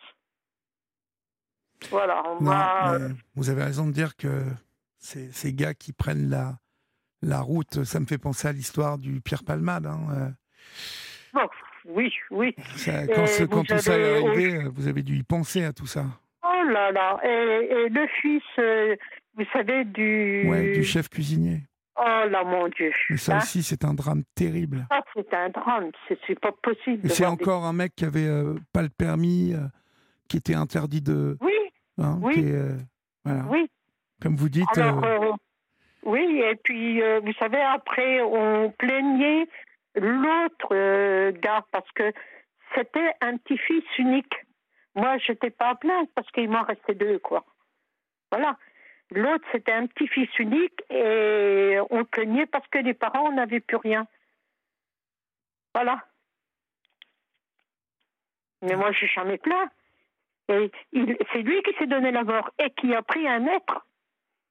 Voilà, 1.91 2.23
on 2.27 2.43
Non, 2.43 2.51
va... 2.51 2.99
vous 3.37 3.51
avez 3.51 3.63
raison 3.63 3.87
de 3.87 3.93
dire 3.93 4.17
que 4.17 4.43
ces, 4.99 5.31
ces 5.33 5.53
gars 5.53 5.75
qui 5.75 5.93
prennent 5.93 6.29
la, 6.29 6.59
la 7.23 7.41
route, 7.41 7.85
ça 7.85 8.01
me 8.01 8.07
fait 8.07 8.19
penser 8.19 8.49
à 8.49 8.53
l'histoire 8.53 8.99
du 8.99 9.21
Pierre 9.21 9.45
Palmade. 9.45 9.87
hein, 9.87 10.01
euh. 10.13 10.29
Bon, 11.35 11.49
oui, 11.85 12.13
oui. 12.33 12.55
Ça- 12.75 13.07
quand 13.07 13.27
ce- 13.27 13.45
tout 13.45 13.65
ça 13.79 13.97
est 13.97 14.17
arrivé, 14.27 14.57
euh, 14.57 14.71
vous 14.75 14.89
avez 14.89 15.03
dû 15.05 15.17
y 15.19 15.23
penser 15.23 15.63
à 15.65 15.73
tout 15.73 15.87
ça. 15.87 16.07
Là 16.69 16.93
là, 16.93 17.19
et, 17.25 17.29
et 17.71 17.89
le 17.89 18.07
fils, 18.21 18.43
euh, 18.59 18.95
vous 19.37 19.45
savez, 19.53 19.85
du. 19.85 20.47
Ouais, 20.49 20.73
du 20.73 20.85
chef 20.85 21.09
cuisinier. 21.09 21.61
Oh 21.97 22.03
là, 22.31 22.45
mon 22.45 22.69
Dieu. 22.69 22.93
Mais 23.11 23.17
ça 23.17 23.35
Hein 23.35 23.39
aussi, 23.39 23.63
c'est 23.63 23.85
un 23.85 23.95
drame 23.95 24.23
terrible. 24.35 24.87
C'est 25.15 25.33
un 25.35 25.49
drame. 25.49 25.91
C'est 26.27 26.39
pas 26.39 26.53
possible. 26.63 27.07
Et 27.07 27.09
c'est 27.09 27.25
des- 27.25 27.29
encore 27.29 27.65
un 27.65 27.73
mec 27.73 27.95
qui 27.97 28.05
avait 28.05 28.27
euh, 28.27 28.55
pas 28.73 28.83
le 28.83 28.89
permis, 28.89 29.53
euh, 29.55 29.67
qui 30.29 30.37
était 30.37 30.55
interdit 30.55 31.01
de. 31.03 31.37
Oui, 31.41 31.53
hein, 31.99 32.19
Oui. 32.23 32.35
qui 32.35 32.41
est, 32.41 32.77
voilà. 33.25 33.45
oui. 33.51 33.69
Comme 34.23 34.37
vous 34.37 34.49
dites. 34.49 34.67
Alors, 34.77 35.37
oui, 36.05 36.41
et 36.45 36.55
puis, 36.63 37.01
vous 37.01 37.33
savez, 37.39 37.61
après, 37.61 38.21
on 38.23 38.71
plaignait 38.79 39.47
l'autre 39.97 41.31
gars 41.41 41.65
parce 41.73 41.91
que 41.93 42.13
c'était 42.75 43.11
un 43.21 43.37
petit-fils 43.39 43.85
unique. 43.99 44.33
Moi, 44.99 45.17
je 45.19 45.31
n'étais 45.31 45.51
pas 45.51 45.69
à 45.71 45.75
plaindre 45.77 46.09
parce 46.17 46.29
qu'il 46.33 46.51
m'en 46.51 46.65
restait 46.65 46.95
deux, 46.95 47.21
quoi. 47.21 47.45
Voilà. 48.33 48.57
L'autre, 49.13 49.47
c'était 49.53 49.73
un 49.73 49.87
petit-fils 49.87 50.29
unique 50.41 50.83
et 50.91 51.79
on 51.91 52.05
plaignait 52.05 52.47
parce 52.47 52.67
que 52.67 52.79
les 52.79 52.95
parents 52.95 53.31
n'avaient 53.31 53.61
plus 53.61 53.77
rien. 53.77 54.09
Voilà. 55.73 56.05
Mais 58.63 58.75
moi, 58.75 58.91
je 58.91 59.05
n'ai 59.05 59.11
jamais 59.13 59.39
plaint. 59.39 59.71
Et 60.49 60.71
il- 60.93 61.17
c'est 61.33 61.43
lui 61.43 61.63
qui 61.63 61.73
s'est 61.79 61.87
donné 61.87 62.11
la 62.11 62.25
mort 62.25 62.51
et 62.59 62.71
qui 62.71 62.93
a 62.93 63.03
pris 63.03 63.29
un 63.29 63.47
être 63.47 63.87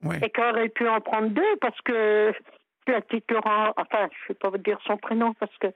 ouais. 0.03 0.19
et 0.23 0.29
qui 0.29 0.41
aurait 0.41 0.69
pu 0.69 0.87
en 0.87 1.01
prendre 1.01 1.27
deux 1.27 1.55
parce 1.59 1.79
que 1.81 2.31
la 2.87 3.01
petite 3.01 3.29
Laurent, 3.31 3.73
enfin, 3.75 4.07
je 4.11 4.23
ne 4.23 4.27
vais 4.29 4.33
pas 4.35 4.49
vous 4.49 4.57
dire 4.59 4.79
son 4.85 4.95
prénom 4.95 5.33
parce 5.33 5.55
que 5.57 5.67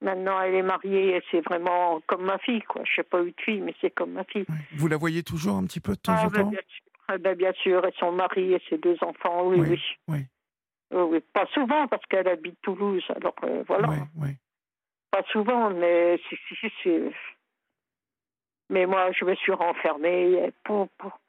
maintenant 0.00 0.40
elle 0.40 0.54
est 0.54 0.62
mariée 0.62 1.16
et 1.16 1.22
c'est 1.30 1.40
vraiment 1.40 2.00
comme 2.06 2.24
ma 2.24 2.38
fille, 2.38 2.62
quoi. 2.62 2.82
Je 2.84 3.00
n'ai 3.00 3.04
pas 3.04 3.22
eu 3.22 3.32
de 3.32 3.40
fille, 3.40 3.60
mais 3.60 3.74
c'est 3.80 3.90
comme 3.90 4.12
ma 4.12 4.24
fille. 4.24 4.46
Vous 4.76 4.88
la 4.88 4.96
voyez 4.96 5.22
toujours 5.22 5.56
un 5.56 5.64
petit 5.64 5.80
peu 5.80 5.92
de 5.92 5.98
temps 6.00 6.14
Ah, 6.16 6.26
en 6.26 6.28
ben, 6.28 6.42
temps 6.42 6.50
bien 6.50 6.60
sûr. 6.68 6.82
Ah, 7.08 7.18
ben, 7.18 7.34
bien 7.36 7.52
sûr, 7.54 7.86
et 7.86 7.92
son 7.98 8.12
mari 8.12 8.54
et 8.54 8.62
ses 8.68 8.78
deux 8.78 8.96
enfants, 9.02 9.46
oui, 9.46 9.60
Oui, 9.60 9.68
oui. 9.70 9.82
oui. 10.08 10.26
Oui. 10.92 11.20
Pas 11.32 11.46
souvent 11.54 11.86
parce 11.86 12.04
qu'elle 12.06 12.26
habite 12.28 12.60
Toulouse, 12.62 13.04
alors 13.14 13.34
euh, 13.44 13.62
voilà. 13.68 13.88
Pas 15.10 15.22
souvent, 15.30 15.70
mais 15.70 16.20
c'est-. 16.82 17.12
Mais 18.70 18.86
moi, 18.86 19.10
je 19.12 19.24
me 19.24 19.34
suis 19.34 19.52
renfermée. 19.52 20.52
Pour, 20.64 20.88
pour... 20.90 21.20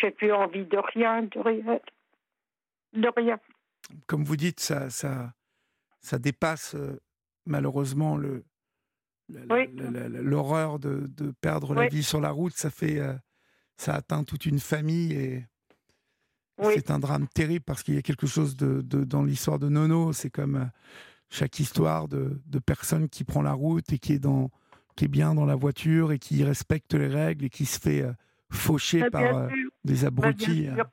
J'ai 0.00 0.10
plus 0.10 0.32
envie 0.32 0.64
de 0.64 0.76
rien, 0.78 1.22
de 1.22 1.38
rien. 1.38 1.80
De 2.92 3.08
rien. 3.16 3.38
Comme 4.06 4.24
vous 4.24 4.36
dites, 4.36 4.60
ça, 4.60 4.90
ça, 4.90 5.32
ça 6.00 6.18
dépasse 6.18 6.74
euh, 6.74 6.98
malheureusement 7.46 8.16
le, 8.16 8.44
Oui. 9.28 9.68
l'horreur 9.74 10.78
de, 10.78 11.06
de 11.08 11.32
perdre 11.40 11.74
la 11.74 11.88
vie 11.88 12.02
sur 12.02 12.20
la 12.20 12.30
route. 12.30 12.54
Ça 12.54 12.70
fait, 12.70 12.98
euh, 12.98 13.14
ça 13.76 13.94
atteint 13.94 14.24
toute 14.24 14.46
une 14.46 14.60
famille 14.60 15.12
et 15.12 15.46
Oui. 16.58 16.72
c'est 16.76 16.90
un 16.90 16.98
drame 16.98 17.26
terrible 17.28 17.64
parce 17.64 17.82
qu'il 17.82 17.94
y 17.94 17.98
a 17.98 18.02
quelque 18.02 18.26
chose 18.26 18.56
de, 18.56 18.80
de- 18.82 19.04
dans 19.04 19.22
l'histoire 19.22 19.58
de 19.58 19.68
Nono. 19.68 20.12
C'est 20.12 20.30
comme 20.30 20.56
euh, 20.56 20.64
chaque 21.30 21.58
histoire 21.58 22.06
de, 22.08 22.40
de 22.46 22.58
personne 22.58 23.08
qui 23.08 23.24
prend 23.24 23.42
la 23.42 23.52
route 23.54 23.92
et 23.92 23.98
qui 23.98 24.12
est 24.12 24.18
dans, 24.18 24.50
qui 24.96 25.06
est 25.06 25.08
bien 25.08 25.34
dans 25.34 25.46
la 25.46 25.56
voiture 25.56 26.12
et 26.12 26.18
qui 26.18 26.44
respecte 26.44 26.94
les 26.94 27.08
règles 27.08 27.46
et 27.46 27.50
qui 27.50 27.64
se 27.66 27.80
fait 27.80 28.02
euh, 28.02 28.12
faucher 28.52 29.02
Ah, 29.04 29.10
par 29.10 29.48
des 29.84 30.02
Bah, 30.02 30.06
abrutis. 30.08 30.66
sûr. 30.74 30.86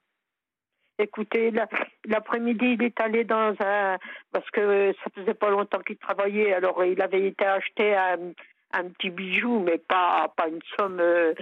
Écoutez, 0.97 1.51
la- 1.51 1.67
l'après-midi, 2.05 2.75
il 2.79 2.83
est 2.83 2.99
allé 2.99 3.23
dans 3.23 3.55
un. 3.63 3.97
Parce 4.31 4.49
que 4.51 4.93
ça 5.03 5.09
faisait 5.15 5.33
pas 5.33 5.49
longtemps 5.49 5.79
qu'il 5.79 5.97
travaillait, 5.97 6.53
alors 6.53 6.83
il 6.85 7.01
avait 7.01 7.27
été 7.27 7.45
acheter 7.45 7.95
un, 7.95 8.17
un 8.73 8.83
petit 8.89 9.09
bijou, 9.09 9.59
mais 9.59 9.77
pas, 9.77 10.31
pas 10.35 10.47
une 10.47 10.61
somme 10.77 10.99
euh, 10.99 11.33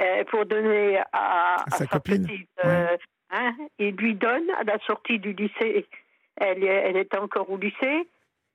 euh, 0.00 0.24
pour 0.24 0.46
donner 0.46 0.98
à, 1.12 1.56
À 1.66 1.70
sa 1.70 1.86
copine, 1.86 2.26
petite. 2.26 2.48
euh, 2.64 2.96
hein, 3.30 3.54
il 3.78 3.94
lui 3.96 4.14
donne 4.14 4.50
à 4.58 4.64
la 4.64 4.78
sortie 4.80 5.18
du 5.18 5.32
lycée. 5.32 5.86
Elle, 6.36 6.64
est- 6.64 6.66
elle 6.88 6.96
était 6.96 7.18
encore 7.18 7.50
au 7.50 7.56
lycée. 7.58 8.08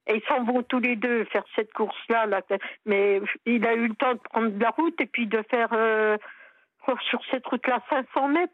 Et 0.07 0.17
ils 0.17 0.23
s'en 0.27 0.43
vont 0.43 0.61
tous 0.61 0.79
les 0.79 0.95
deux 0.95 1.23
faire 1.25 1.43
cette 1.55 1.73
course-là. 1.73 2.27
Là. 2.27 2.41
Mais 2.85 3.21
il 3.47 3.65
a 3.67 3.73
eu 3.73 3.87
le 3.87 3.95
temps 3.95 4.13
de 4.13 4.19
prendre 4.19 4.51
la 4.59 4.69
route 4.69 4.99
et 5.01 5.07
puis 5.07 5.25
de 5.25 5.41
faire 5.49 5.69
euh, 5.73 6.17
sur 7.09 7.19
cette 7.31 7.45
route-là 7.47 7.81
500 7.89 8.27
mètres. 8.27 8.53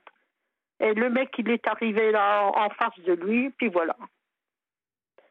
Et 0.81 0.93
le 0.95 1.09
mec, 1.09 1.29
il 1.37 1.49
est 1.49 1.65
arrivé 1.67 2.11
là 2.11 2.51
en, 2.55 2.69
face 2.71 2.99
de 3.05 3.13
lui, 3.13 3.51
puis 3.51 3.69
voilà. 3.69 3.95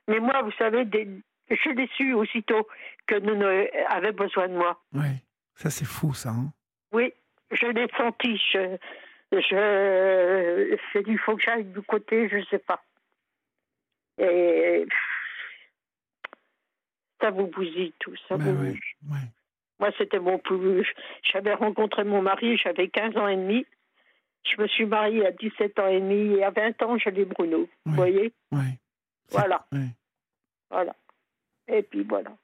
Mais 0.08 0.20
moi, 0.20 0.42
vous 0.42 0.52
savez, 0.52 0.84
des- 0.84 1.08
je 1.50 1.70
l'ai 1.70 1.88
su 1.96 2.12
aussitôt 2.14 2.68
que 3.06 3.16
Nono 3.16 3.46
avait 3.88 4.12
besoin 4.12 4.46
de 4.48 4.54
moi. 4.54 4.80
Ouais. 4.94 5.22
Ça, 5.54 5.68
c'est 5.68 5.84
fou, 5.84 6.14
ça. 6.14 6.30
hein. 6.30 6.52
Oui, 6.92 7.12
je 7.50 7.66
l'ai 7.66 7.88
senti. 7.96 8.40
Je, 8.52 8.76
je, 9.32 11.00
dit, 11.02 11.10
il 11.10 11.18
faut 11.18 11.36
que 11.36 11.42
j'aille 11.42 11.64
du 11.64 11.82
côté, 11.82 12.28
je 12.28 12.36
ne 12.36 12.44
sais 12.44 12.58
pas. 12.60 12.80
Et 14.18 14.86
ça 17.20 17.30
vous 17.30 17.46
bousille 17.48 17.92
tout, 17.98 18.14
ça 18.28 18.36
Ben 18.36 18.54
vous 18.54 18.62
ouais, 18.64 18.78
ouais. 19.10 19.28
Moi, 19.80 19.90
c'était 19.98 20.18
mon 20.18 20.38
plus. 20.38 20.86
J'avais 21.22 21.54
rencontré 21.54 22.04
mon 22.04 22.22
mari, 22.22 22.56
j'avais 22.58 22.88
15 22.88 23.16
ans 23.16 23.28
et 23.28 23.36
demi. 23.36 23.66
Je 24.44 24.60
me 24.60 24.66
suis 24.68 24.86
mariée 24.86 25.26
à 25.26 25.32
17 25.32 25.78
ans 25.78 25.88
et 25.88 26.00
demi 26.00 26.34
et 26.36 26.44
à 26.44 26.50
20 26.50 26.82
ans, 26.82 26.98
j'avais 26.98 27.24
Bruno. 27.24 27.68
Vous 27.86 27.94
voyez. 27.94 28.32
C'est- 28.52 29.36
Voilà. 29.36 29.66
Voilà. 30.70 30.94
Et 31.68 31.82
puis 31.82 32.02
voilà. 32.04 32.36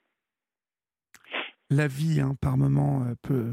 La 1.71 1.89
vie, 1.89 2.21
hein, 2.21 2.37
par 2.41 2.57
moment, 2.57 3.03
euh, 3.05 3.15
peut, 3.23 3.53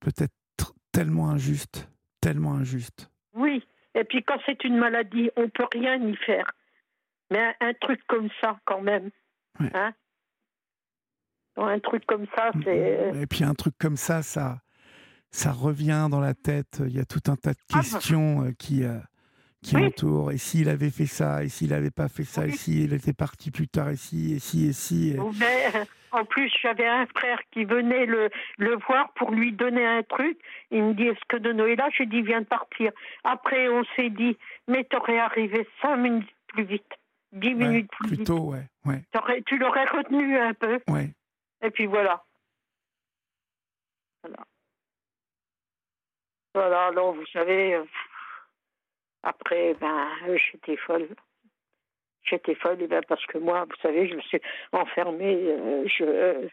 peut 0.00 0.12
être 0.18 0.74
tellement 0.92 1.28
injuste, 1.30 1.88
tellement 2.20 2.54
injuste. 2.54 3.10
Oui. 3.34 3.66
Et 3.94 4.04
puis 4.04 4.22
quand 4.22 4.38
c'est 4.46 4.62
une 4.64 4.76
maladie, 4.78 5.30
on 5.36 5.48
peut 5.48 5.66
rien 5.72 5.96
y 6.06 6.16
faire. 6.16 6.50
Mais 7.30 7.38
un, 7.40 7.54
un 7.60 7.74
truc 7.74 8.00
comme 8.06 8.28
ça, 8.40 8.58
quand 8.64 8.80
même. 8.80 9.10
Ouais. 9.58 9.70
Hein? 9.74 9.92
Un 11.56 11.78
truc 11.80 12.06
comme 12.06 12.26
ça, 12.34 12.50
c'est. 12.64 13.12
Et 13.20 13.26
puis 13.26 13.44
un 13.44 13.54
truc 13.54 13.74
comme 13.78 13.96
ça, 13.96 14.22
ça, 14.22 14.60
ça 15.30 15.52
revient 15.52 16.08
dans 16.10 16.20
la 16.20 16.34
tête. 16.34 16.82
Il 16.86 16.94
y 16.96 17.00
a 17.00 17.04
tout 17.04 17.22
un 17.28 17.36
tas 17.36 17.52
de 17.52 17.58
Ah, 17.72 17.76
bah. 17.76 17.82
questions 17.82 18.44
euh, 18.44 18.52
qui, 18.58 18.84
euh, 18.84 18.98
qui 19.62 19.76
Oui. 19.76 19.86
entourent. 19.86 20.32
Et 20.32 20.38
s'il 20.38 20.68
avait 20.68 20.90
fait 20.90 21.06
ça, 21.06 21.44
et 21.44 21.48
s'il 21.48 21.70
n'avait 21.70 21.90
pas 21.90 22.08
fait 22.08 22.24
ça, 22.24 22.46
et 22.46 22.50
Oui. 22.50 22.56
s'il 22.56 22.92
était 22.92 23.12
parti 23.12 23.50
plus 23.50 23.68
tard, 23.68 23.90
et 23.90 23.96
si, 23.96 24.34
et 24.34 24.38
si, 24.38 24.66
et 24.68 24.72
si. 24.72 25.10
et- 25.10 25.18
Mais, 25.38 25.66
euh, 25.76 25.84
en 26.12 26.24
plus, 26.24 26.50
j'avais 26.62 26.88
un 26.88 27.06
frère 27.06 27.38
qui 27.52 27.64
venait 27.64 28.06
le, 28.06 28.30
le 28.58 28.76
voir 28.88 29.12
pour 29.14 29.30
lui 29.30 29.52
donner 29.52 29.86
un 29.86 30.02
truc. 30.02 30.38
Il 30.72 30.82
me 30.82 30.94
dit 30.94 31.04
Est-ce 31.04 31.24
que 31.28 31.36
de 31.36 31.52
Noël 31.52 31.76
là 31.78 31.88
J'ai 31.96 32.06
dit 32.06 32.22
Viens 32.22 32.40
de 32.40 32.46
partir. 32.46 32.90
Après, 33.22 33.68
on 33.68 33.84
s'est 33.96 34.10
dit 34.10 34.36
Mais 34.66 34.82
t'aurais 34.84 35.18
arrivé 35.20 35.68
cinq 35.80 35.96
minutes 35.98 36.28
plus 36.48 36.64
vite, 36.64 36.90
dix 37.32 37.48
Ouais, 37.54 37.54
minutes 37.54 37.90
plus 37.92 38.08
plus 38.08 38.16
vite. 38.16 38.26
tôt, 38.26 38.50
ouais, 38.52 38.66
ouais, 38.86 39.04
tu 39.46 39.56
l'aurais 39.58 39.84
retenu 39.84 40.36
un 40.36 40.52
peu. 40.54 40.80
ouais. 40.88 41.14
Et 41.62 41.70
puis 41.70 41.86
voilà. 41.86 42.24
Voilà. 44.22 44.38
Voilà, 46.54 46.86
alors 46.86 47.12
vous 47.12 47.26
savez, 47.32 47.74
euh, 47.74 47.84
après, 49.22 49.74
ben, 49.74 50.08
euh, 50.28 50.36
j'étais 50.50 50.76
folle. 50.76 51.08
J'étais 52.22 52.54
folle, 52.54 52.82
et 52.82 52.86
ben, 52.86 53.02
parce 53.08 53.24
que 53.26 53.38
moi, 53.38 53.64
vous 53.64 53.76
savez, 53.82 54.08
je 54.08 54.14
me 54.14 54.20
suis 54.22 54.40
enfermée, 54.72 55.36
euh, 55.36 55.86
je, 55.86 56.04
euh, 56.04 56.48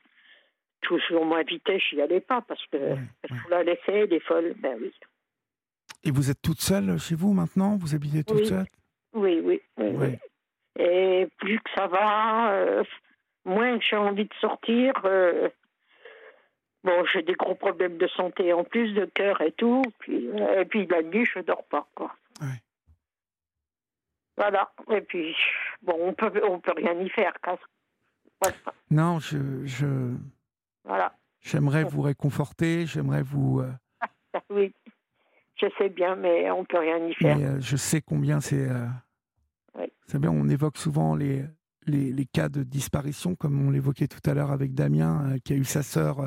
qu'on 0.88 1.26
m'invitait, 1.26 1.80
j'y 1.80 2.02
allais 2.02 2.22
pas, 2.22 2.42
parce 2.42 2.66
que 2.68 2.96
parce 3.28 3.50
la 3.50 3.64
laissait, 3.64 4.02
elle 4.02 4.14
est 4.14 4.20
folle, 4.20 4.54
ben 4.58 4.78
oui. 4.80 4.94
Et 6.04 6.12
vous 6.12 6.30
êtes 6.30 6.42
toute 6.42 6.62
seule 6.62 6.98
chez 7.00 7.16
vous 7.16 7.34
maintenant? 7.34 7.76
Vous 7.78 7.96
habitez 7.96 8.24
toute 8.24 8.38
Oui. 8.38 8.46
seule? 8.46 8.66
Oui, 9.14 9.42
oui, 9.44 9.62
oui. 9.78 10.18
Et 10.80 11.28
plus 11.38 11.60
que 11.60 11.70
ça 11.76 11.88
va, 11.88 12.52
euh, 12.52 12.84
moins 13.46 13.80
que 13.80 13.84
j'ai 13.84 13.96
envie 13.96 14.26
de 14.26 14.34
sortir. 14.40 14.94
Bon, 16.88 17.06
j'ai 17.12 17.22
des 17.22 17.34
gros 17.34 17.56
problèmes 17.56 17.98
de 17.98 18.08
santé 18.08 18.54
en 18.54 18.64
plus, 18.64 18.94
de 18.94 19.06
cœur 19.06 19.42
et 19.42 19.52
tout. 19.52 19.84
Puis, 20.00 20.30
euh, 20.30 20.62
et 20.62 20.66
puis 20.66 20.88
la 20.88 21.04
nuit, 21.04 21.26
je 21.26 21.40
dors 21.40 21.66
pas, 21.66 21.86
quoi. 21.96 22.16
Ouais. 22.42 22.62
Voilà. 24.38 24.72
Et 24.92 25.02
puis, 25.02 25.36
bon, 25.82 25.96
on 26.00 26.14
peut, 26.14 26.32
on 26.48 26.60
peut 26.60 26.74
rien 26.76 26.94
y 27.02 27.10
faire, 27.10 27.34
quoi. 27.44 27.58
Voilà. 28.42 28.56
Non, 28.92 29.20
je, 29.20 29.66
je, 29.66 29.88
voilà. 30.86 31.14
j'aimerais 31.42 31.84
vous 31.84 32.02
réconforter, 32.02 32.86
j'aimerais 32.86 33.24
vous. 33.24 33.60
euh, 33.62 33.72
Oui, 34.50 34.74
je 35.60 35.66
sais 35.78 35.90
bien, 35.90 36.16
mais 36.16 36.50
on 36.52 36.64
peut 36.64 36.78
rien 36.80 36.98
y 37.08 37.14
faire. 37.16 37.36
Mais 37.38 37.46
euh, 37.46 37.60
je 37.60 37.76
sais 37.76 38.02
combien 38.02 38.40
c'est. 38.40 38.70
euh, 38.70 38.86
Oui. 39.76 39.86
Vous 40.06 40.12
savez, 40.12 40.28
on 40.28 40.48
évoque 40.48 40.78
souvent 40.78 41.16
les, 41.16 41.44
les, 41.88 42.14
les 42.14 42.26
cas 42.26 42.48
de 42.48 42.62
disparition, 42.64 43.36
comme 43.36 43.68
on 43.68 43.72
l'évoquait 43.72 44.08
tout 44.08 44.22
à 44.30 44.36
l'heure 44.36 44.52
avec 44.52 44.76
Damien, 44.76 45.36
qui 45.44 45.54
a 45.54 45.56
eu 45.56 45.64
sa 45.66 45.82
sœur 45.82 46.20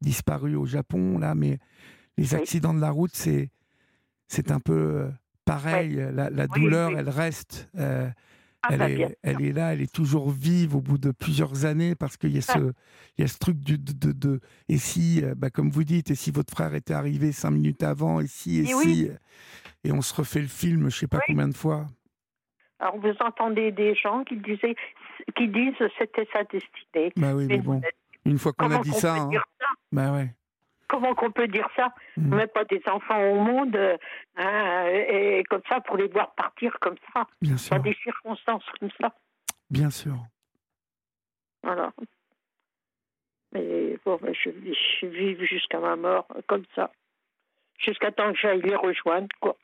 disparue 0.00 0.56
au 0.56 0.66
Japon, 0.66 1.18
là, 1.18 1.34
mais 1.34 1.58
les 2.16 2.34
accidents 2.34 2.74
de 2.74 2.80
la 2.80 2.90
route, 2.90 3.14
c'est, 3.14 3.50
c'est 4.28 4.50
un 4.50 4.60
peu 4.60 4.72
euh, 4.72 5.08
pareil. 5.44 5.94
La, 6.12 6.30
la 6.30 6.46
Oui, 6.46 6.60
douleur, 6.60 6.90
oui. 6.90 6.96
elle 6.98 7.08
reste. 7.08 7.68
euh, 7.78 8.08
Ah, 8.62 8.68
elle, 8.72 8.78
bah, 8.78 8.90
est, 8.90 8.94
bien 8.96 9.06
sûr. 9.08 9.16
elle 9.22 9.40
est 9.42 9.52
là, 9.52 9.72
elle 9.72 9.80
est 9.80 9.90
toujours 9.90 10.30
vive 10.30 10.76
au 10.76 10.82
bout 10.82 10.98
de 10.98 11.12
plusieurs 11.12 11.64
années 11.64 11.94
parce 11.94 12.18
qu'il 12.18 12.32
y 12.32 12.38
a 12.38 12.42
Ah. 12.48 12.52
ce, 12.58 12.72
il 13.16 13.22
y 13.22 13.24
a 13.24 13.26
ce 13.26 13.38
truc 13.38 13.58
du, 13.58 13.78
de, 13.78 13.92
de, 13.92 14.12
de- 14.12 14.40
et 14.68 14.76
si, 14.76 15.24
euh, 15.24 15.34
bah, 15.34 15.48
comme 15.48 15.70
vous 15.70 15.82
dites, 15.84 16.10
et 16.10 16.14
si 16.14 16.30
votre 16.30 16.52
frère 16.52 16.74
était 16.74 16.92
arrivé 16.92 17.32
cinq 17.32 17.52
minutes 17.52 17.82
avant, 17.82 18.20
et 18.20 18.26
si, 18.26 18.58
et, 18.58 18.62
Et 18.64 18.66
si, 18.66 18.74
oui. 18.76 19.10
et 19.84 19.92
on 19.92 20.02
se 20.02 20.12
refait 20.14 20.42
le 20.42 20.46
film, 20.46 20.90
je 20.90 20.96
sais 20.98 21.06
pas 21.06 21.20
combien 21.26 21.48
de 21.48 21.56
fois. 21.56 21.86
Alors 22.80 22.98
vous 22.98 23.14
entendez 23.20 23.72
des 23.72 23.94
gens 23.94 24.24
qui 24.24 24.36
disaient, 24.36 24.74
qui 25.36 25.48
disent 25.48 25.74
c'était 25.98 26.26
sa 26.32 26.44
destinée. 26.44 27.12
Bah 27.16 27.34
oui, 27.34 27.46
mais 27.46 27.56
Mais 27.56 27.62
bon, 27.62 27.80
une 28.24 28.38
fois 28.38 28.52
qu'on 28.52 28.70
a 28.70 28.78
dit 28.80 28.92
ça, 28.92 29.14
peut 29.14 29.20
hein, 29.20 29.28
dire 29.28 29.44
ça 29.58 29.66
bah 29.92 30.12
ouais. 30.12 30.34
Comment 30.88 31.14
qu'on 31.14 31.30
peut 31.30 31.48
dire 31.48 31.68
ça 31.76 31.92
Mm. 32.16 32.32
On 32.32 32.36
met 32.36 32.46
pas 32.48 32.64
des 32.64 32.82
enfants 32.86 33.20
au 33.30 33.40
monde 33.40 33.76
euh, 33.76 33.96
hein, 34.36 34.84
et 34.86 35.42
comme 35.48 35.62
ça 35.68 35.80
pour 35.80 35.96
les 35.96 36.08
voir 36.08 36.34
partir 36.34 36.76
comme 36.80 36.96
ça, 37.14 37.26
Bien 37.40 37.52
dans 37.52 37.58
sûr, 37.58 37.80
des 37.80 37.96
circonstances 38.02 38.64
comme 38.78 38.90
ça. 39.00 39.14
bien 39.70 39.90
sûr. 39.90 40.16
Voilà. 41.62 41.92
Mais 43.52 43.96
bon, 44.04 44.18
ben, 44.22 44.34
je, 44.34 44.50
je 44.50 45.06
vive 45.06 45.42
jusqu'à 45.44 45.78
ma 45.78 45.96
mort 45.96 46.26
comme 46.46 46.64
ça. 46.74 46.92
Jusqu'à 47.78 48.12
temps 48.12 48.32
que 48.32 48.38
j'aille 48.38 48.62
les 48.62 48.76
rejoindre, 48.76 49.28
quoi. 49.40 49.56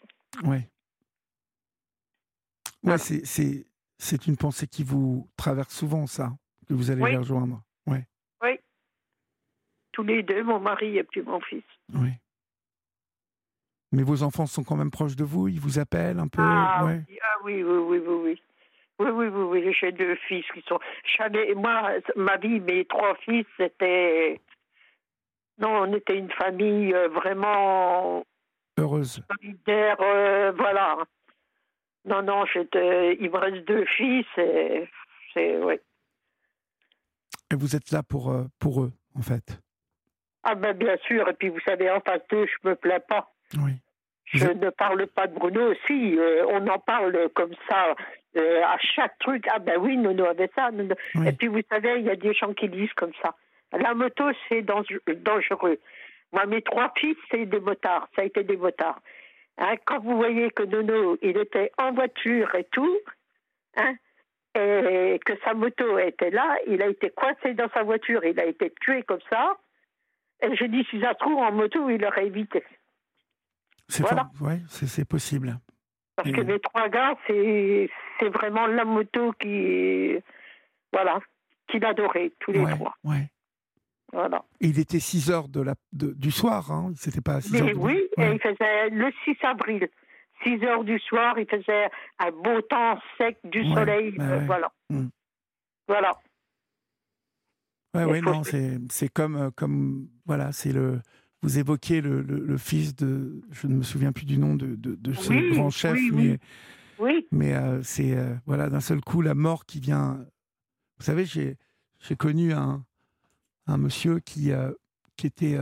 Ouais. 0.45 0.69
Ouais, 2.83 2.99
c'est, 2.99 4.27
une 4.27 4.37
pensée 4.37 4.67
qui 4.67 4.85
vous 4.85 5.29
traverse 5.37 5.75
souvent, 5.75 6.07
ça, 6.07 6.31
que 6.69 6.75
vous 6.75 6.91
allez 6.91 7.03
Oui. 7.03 7.11
les 7.11 7.17
rejoindre. 7.19 7.63
Tous 9.97 10.03
les 10.03 10.23
deux, 10.23 10.43
mon 10.43 10.61
mari 10.61 10.99
et 10.99 11.05
puis 11.05 11.23
mon 11.23 11.41
fils. 11.41 11.65
ouais. 11.95 12.21
Mais 13.93 14.03
vos 14.03 14.23
enfants 14.23 14.45
sont 14.45 14.63
quand 14.63 14.77
même 14.77 14.91
proches 14.91 15.17
de 15.17 15.25
vous, 15.25 15.49
ils 15.49 15.59
vous 15.59 15.79
appellent 15.79 16.19
un 16.19 16.29
peu? 16.29 16.43
Ah, 16.43 16.85
ouais. 16.85 17.01
oui, 17.09 17.19
ah 17.23 17.37
oui, 17.45 17.63
oui, 17.63 17.79
oui, 17.79 17.99
oui, 17.99 18.15
oui. 18.25 18.43
Oui, 18.99 19.11
oui, 19.11 19.27
oui, 19.29 19.63
oui, 19.65 19.77
j'ai 19.81 19.93
deux 19.93 20.17
fils 20.29 20.45
qui 20.53 20.63
sont. 20.69 20.79
Moi, 21.57 21.93
ma 22.17 22.37
vie, 22.37 22.61
mes 22.61 22.85
trois 22.85 23.15
fils, 23.25 23.47
c'était. 23.57 24.39
Non, 25.59 25.83
on 25.85 25.95
était 25.95 26.19
une 26.19 26.31
famille 26.33 26.93
euh, 26.93 27.09
vraiment 27.09 28.23
Heureuse. 28.79 29.23
solidaire, 29.31 29.97
euh, 30.01 30.53
voilà. 30.53 30.99
Non, 32.05 32.23
non, 32.23 32.45
j'étais. 32.53 33.17
Il 33.19 33.31
me 33.31 33.39
reste 33.39 33.67
deux 33.67 33.87
fils 33.97 34.27
et. 34.37 34.87
C'est, 35.33 35.57
ouais. 35.63 35.81
Et 37.51 37.55
vous 37.55 37.77
êtes 37.77 37.91
là 37.93 38.03
pour, 38.03 38.31
euh, 38.31 38.45
pour 38.59 38.83
eux, 38.83 38.93
en 39.15 39.23
fait? 39.23 39.59
Ah, 40.49 40.55
ben, 40.55 40.73
bien 40.75 40.97
sûr, 41.07 41.29
et 41.29 41.33
puis 41.33 41.49
vous 41.49 41.61
savez, 41.67 41.91
en 41.91 42.01
face 42.01 42.23
d'eux, 42.31 42.47
je 42.47 42.69
me 42.69 42.75
plains 42.77 43.01
pas. 43.01 43.31
Oui. 43.55 43.73
Je 44.27 44.47
ne 44.47 44.71
parle 44.71 45.07
pas 45.09 45.27
de 45.27 45.35
Bruno 45.35 45.71
aussi. 45.73 46.17
euh, 46.19 46.45
on 46.49 46.67
en 46.69 46.79
parle 46.79 47.29
comme 47.35 47.55
ça 47.69 47.95
euh, 48.37 48.63
à 48.65 48.77
chaque 48.79 49.19
truc. 49.19 49.45
Ah 49.53 49.59
ben 49.61 49.77
oui, 49.79 49.97
Nono 49.97 50.25
avait 50.25 50.51
ça. 50.55 50.71
Oui. 51.15 51.29
Et 51.29 51.33
puis 51.33 51.47
vous 51.49 51.61
savez, 51.71 51.95
il 52.01 52.07
y 52.07 52.11
a 52.11 52.17
des 52.17 52.33
gens 52.35 52.53
qui 52.55 52.69
disent 52.69 52.93
comme 52.95 53.13
ça. 53.23 53.35
La 53.73 53.95
moto, 53.95 54.25
c'est 54.49 54.63
dan- 54.63 54.85
dangereux. 55.07 55.79
Moi, 56.33 56.47
mes 56.47 56.63
trois 56.63 56.93
fils, 56.97 57.17
c'est 57.31 57.47
des 57.47 57.61
motards. 57.61 58.09
Ça 58.17 58.23
a 58.23 58.25
été 58.25 58.43
des 58.45 58.57
motards. 58.57 59.01
Hein, 59.59 59.75
quand 59.85 60.01
vous 60.01 60.17
voyez 60.17 60.51
que 60.51 60.65
Nono, 60.65 61.17
il 61.23 61.37
était 61.39 61.71
en 61.79 61.93
voiture 61.93 62.55
et 62.57 62.65
tout, 62.65 62.99
hein, 63.77 63.95
et 64.55 65.21
que 65.25 65.35
sa 65.45 65.55
moto 65.55 65.99
était 65.99 66.31
là, 66.31 66.57
il 66.67 66.83
a 66.83 66.89
été 66.89 67.11
coincé 67.11 67.55
dans 67.55 67.69
sa 67.71 67.83
voiture, 67.85 68.25
il 68.25 68.39
a 68.41 68.45
été 68.47 68.73
tué 68.81 69.03
comme 69.03 69.21
ça. 69.31 69.57
Et 70.43 70.55
je 70.57 70.65
dis, 70.67 70.85
si 70.91 71.01
ça 71.01 71.13
se 71.13 71.19
trouve, 71.19 71.39
en 71.39 71.53
moto, 71.53 71.89
il 71.91 72.05
aurait 72.05 72.27
évité. 72.27 72.63
C'est 73.89 74.03
Voilà. 74.03 74.29
Ouais, 74.41 74.61
c'est, 74.69 75.05
possible. 75.09 75.59
Parce 76.17 76.29
Et- 76.29 76.33
que 76.33 76.41
les 76.41 76.61
trois 76.61 76.89
gars, 76.89 77.17
c'est 77.27 77.89
vraiment 78.33 78.67
la 78.67 78.85
moto 78.85 79.33
qui 79.41 80.17
voilà 80.93 81.19
qu'il 81.69 81.85
adorait 81.85 82.33
tous 82.41 82.53
les 82.53 82.61
ouais, 82.61 82.75
trois. 82.75 82.95
ouais. 83.05 83.29
Voilà. 84.13 84.45
Et 84.61 84.69
il 84.69 84.79
était 84.79 85.01
6 85.01 85.31
heures 85.31 85.49
de 85.49 85.61
la, 85.61 85.75
de- 85.93 86.13
du 86.13 86.31
soir, 86.31 86.71
hein. 86.71 86.93
C'était 86.97 87.21
pas 87.21 87.41
6 87.41 87.61
heures. 87.61 87.67
Du- 87.67 87.75
oui, 87.75 88.09
et 88.17 88.21
Ouais. 88.21 88.35
il 88.37 88.41
faisait 88.41 88.89
le 88.91 89.11
6 89.25 89.37
avril, 89.43 89.89
6 90.43 90.63
heures 90.65 90.85
du 90.85 90.99
soir, 91.01 91.39
il 91.39 91.47
faisait 91.49 91.91
un 92.21 92.31
beau 92.31 92.61
temps 92.63 92.99
sec, 93.19 93.37
du 93.45 93.65
soleil, 93.75 94.13
bah 94.13 94.25
euh, 94.25 94.39
voilà. 94.47 94.71
Mm. 94.91 95.09
Voilà. 95.89 96.13
Ouais, 98.05 98.21
faut 98.21 98.27
non, 98.27 98.45
c'est, 98.45 98.79
c'est 98.91 99.09
comme, 99.09 99.37
euh, 99.37 99.51
comme, 99.55 100.09
voilà, 100.27 100.53
c'est 100.53 100.73
le, 100.73 101.01
vous 101.43 101.59
évoquez 101.59 102.01
le, 102.01 102.23
le, 102.23 102.39
le 102.45 102.59
fils 102.59 102.95
de, 102.97 103.43
je 103.51 103.67
ne 103.67 103.77
me 103.77 103.83
souviens 103.83 104.13
plus 104.13 104.27
du 104.27 104.39
nom 104.39 104.55
de, 104.55 104.75
de, 104.75 104.95
de 104.95 105.13
ce 105.15 105.31
Oui, 105.33 105.51
grand 105.53 105.71
chef, 105.71 105.95
oui, 105.95 106.11
mais, 106.13 106.23
oui. 106.31 106.39
Oui, 106.99 107.27
mais 107.31 107.55
euh, 107.55 107.83
c'est, 107.83 108.17
euh, 108.17 108.35
voilà, 108.47 108.71
d'un 108.71 108.81
seul 108.81 109.01
coup, 109.03 109.21
la 109.21 109.35
mort 109.35 109.67
qui 109.67 109.81
vient. 109.81 110.25
Vous 110.99 111.05
savez, 111.05 111.27
j'ai, 111.27 111.59
j'ai 112.01 112.17
connu 112.17 112.53
un, 112.55 112.85
un 113.67 113.77
monsieur 113.77 114.19
qui, 114.19 114.51
euh, 114.51 114.73
qui 115.17 115.27
était, 115.27 115.59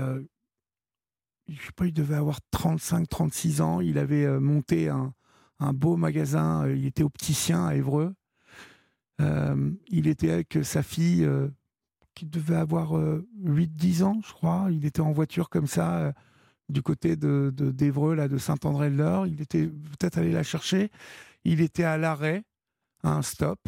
je 1.48 1.60
sais 1.60 1.72
pas, 1.74 1.86
il 1.86 1.92
devait 1.92 2.14
avoir 2.14 2.38
35, 2.52 3.08
36 3.08 3.60
ans, 3.60 3.80
il 3.80 3.98
avait 3.98 4.26
monté 4.38 4.88
un, 4.88 5.12
un 5.58 5.72
beau 5.72 5.96
magasin, 5.96 6.68
il 6.68 6.86
était 6.86 7.02
opticien 7.02 7.66
à 7.66 7.74
Évreux. 7.74 8.14
Il 9.18 10.06
était 10.06 10.30
avec 10.30 10.58
sa 10.62 10.82
fille 10.82 11.28
qui 12.14 12.26
devait 12.26 12.56
avoir 12.56 12.92
8-10 13.44 14.02
ans, 14.04 14.20
je 14.26 14.32
crois. 14.32 14.68
Il 14.70 14.84
était 14.86 15.00
en 15.00 15.12
voiture 15.12 15.48
comme 15.50 15.66
ça, 15.66 15.98
euh, 15.98 16.12
du 16.68 16.82
côté 16.82 17.16
de, 17.16 17.52
de- 17.54 18.14
là, 18.14 18.28
de 18.28 18.38
Saint-André-le-Laure. 18.38 19.26
Il 19.26 19.40
était 19.40 19.66
peut-être 19.66 20.18
allé 20.18 20.32
la 20.32 20.42
chercher. 20.42 20.90
Il 21.44 21.60
était 21.60 21.84
à 21.84 21.96
l'arrêt, 21.98 22.42
à 23.02 23.10
un 23.14 23.22
stop. 23.22 23.58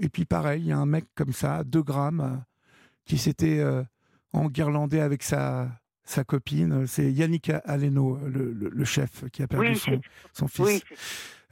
Et 0.00 0.08
puis 0.08 0.24
pareil, 0.24 0.62
il 0.62 0.66
y 0.68 0.72
a 0.72 0.78
un 0.78 0.86
mec 0.86 1.06
comme 1.14 1.32
ça, 1.32 1.56
à 1.56 1.64
2 1.64 1.82
grammes, 1.82 2.20
euh, 2.20 2.36
qui 3.04 3.18
s'était 3.18 3.58
euh, 3.58 3.82
enguirlandé 4.32 5.00
avec 5.00 5.22
sa, 5.22 5.68
sa 6.04 6.22
copine. 6.24 6.86
C'est 6.86 7.10
Yannick 7.10 7.50
Aleno, 7.64 8.18
le, 8.26 8.52
le- 8.52 8.68
le 8.68 8.84
chef, 8.84 9.24
qui 9.30 9.42
a 9.42 9.48
perdu 9.48 9.68
oui, 9.70 9.76
son, 9.76 10.00
son 10.34 10.46
fils. 10.48 10.66
oui. 10.66 10.82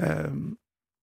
Euh, 0.03 0.29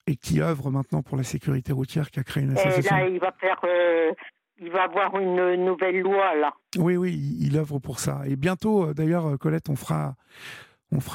et 0.05 0.15
qui 0.17 0.41
œuvre 0.41 0.69
maintenant 0.69 1.01
pour 1.01 1.15
la 1.17 1.23
sécurité 1.23 1.71
routière, 1.73 2.11
qui 2.11 2.19
a 2.19 2.23
créé 2.23 2.43
une 2.43 2.51
Et 2.57 2.59
association. 2.59 2.95
là, 2.97 3.07
il 3.07 3.19
va 3.19 3.31
faire, 3.39 3.59
euh, 3.63 4.11
il 4.59 4.71
va 4.71 4.83
avoir 4.83 5.17
une 5.19 5.65
nouvelle 5.65 5.99
loi 5.99 6.35
là. 6.35 6.53
Oui, 6.77 6.95
oui, 6.97 7.37
il, 7.39 7.57
œuvre 7.57 7.79
pour 7.79 7.99
ça. 7.99 8.21
Et 8.25 8.35
bientôt, 8.35 8.85
euh, 8.85 8.93
d'ailleurs, 8.93 9.25
euh, 9.25 9.37
Colette, 9.37 9.69
on 9.69 9.75
fera, 9.75 10.15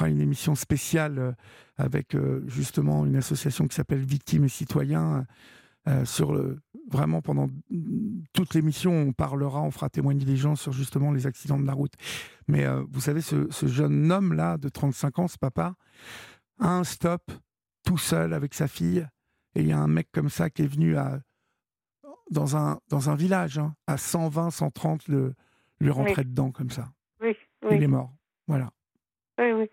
une 0.07 0.21
émission 0.21 0.55
spéciale 0.55 1.19
euh, 1.19 1.31
avec 1.77 2.15
justement 2.47 3.05
une 3.05 3.15
association 3.15 3.67
qui 3.67 3.75
s'appelle 3.75 4.03
Victimes 4.03 4.43
et 4.43 4.49
Citoyens. 4.49 5.25
vraiment 6.91 7.21
pendant 7.21 7.47
toute 8.33 8.53
l'émission, 8.53 8.91
on 8.91 9.13
parlera, 9.13 9.61
on 9.61 9.71
fera 9.71 9.89
témoigner 9.89 10.25
les 10.25 10.35
gens 10.35 10.57
sur 10.57 10.73
justement 10.73 11.13
les 11.13 11.25
accidents 11.25 11.59
de 11.59 11.65
la 11.65 11.71
route. 11.71 11.93
Mais 12.49 12.65
vous 12.91 12.99
savez, 12.99 13.21
ce, 13.21 13.47
jeune 13.65 14.11
homme-là 14.11 14.57
de 14.57 14.67
35 14.67 15.19
ans, 15.19 15.27
ce 15.29 15.37
papa, 15.37 15.75
a 16.59 16.69
un 16.69 16.83
stop 16.83 17.31
tout 17.85 17.97
seul 17.97 18.33
avec 18.33 18.53
sa 18.53 18.67
fille. 18.67 19.07
Et 19.55 19.61
il 19.61 19.67
y 19.67 19.71
a 19.71 19.79
un 19.79 19.87
mec 19.87 20.09
comme 20.11 20.29
ça 20.29 20.49
qui 20.49 20.63
est 20.63 20.67
venu 20.67 20.97
à, 20.97 21.21
dans, 22.29 22.55
un, 22.57 22.79
dans 22.89 23.09
un 23.09 23.15
village, 23.15 23.57
hein, 23.59 23.73
à 23.87 23.97
120, 23.97 24.49
130, 24.51 25.07
le, 25.07 25.33
lui 25.79 25.89
rentrer 25.91 26.23
dedans 26.23 26.51
comme 26.51 26.69
ça. 26.69 26.85
Oui, 27.21 27.35
Il 27.63 27.67
oui, 27.77 27.83
est 27.83 27.87
mort. 27.87 28.11
Voilà. 28.47 28.69
oui, 29.39 29.51
oui. 29.51 29.69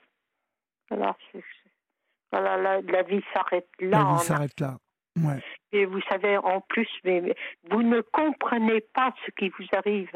Voilà, 2.32 2.56
la, 2.56 2.80
la 2.82 3.02
vie 3.02 3.22
s'arrête 3.32 3.68
là. 3.80 4.02
La 4.02 4.12
vie 4.18 4.24
s'arrête 4.24 4.60
là. 4.60 4.78
Ouais. 5.18 5.42
Et 5.72 5.86
vous 5.86 6.00
savez, 6.10 6.36
en 6.36 6.60
plus, 6.60 6.88
mais, 7.04 7.20
mais 7.22 7.34
vous 7.70 7.82
ne 7.82 8.02
comprenez 8.02 8.82
pas 8.82 9.14
ce 9.24 9.30
qui 9.32 9.48
vous 9.48 9.64
arrive. 9.72 10.10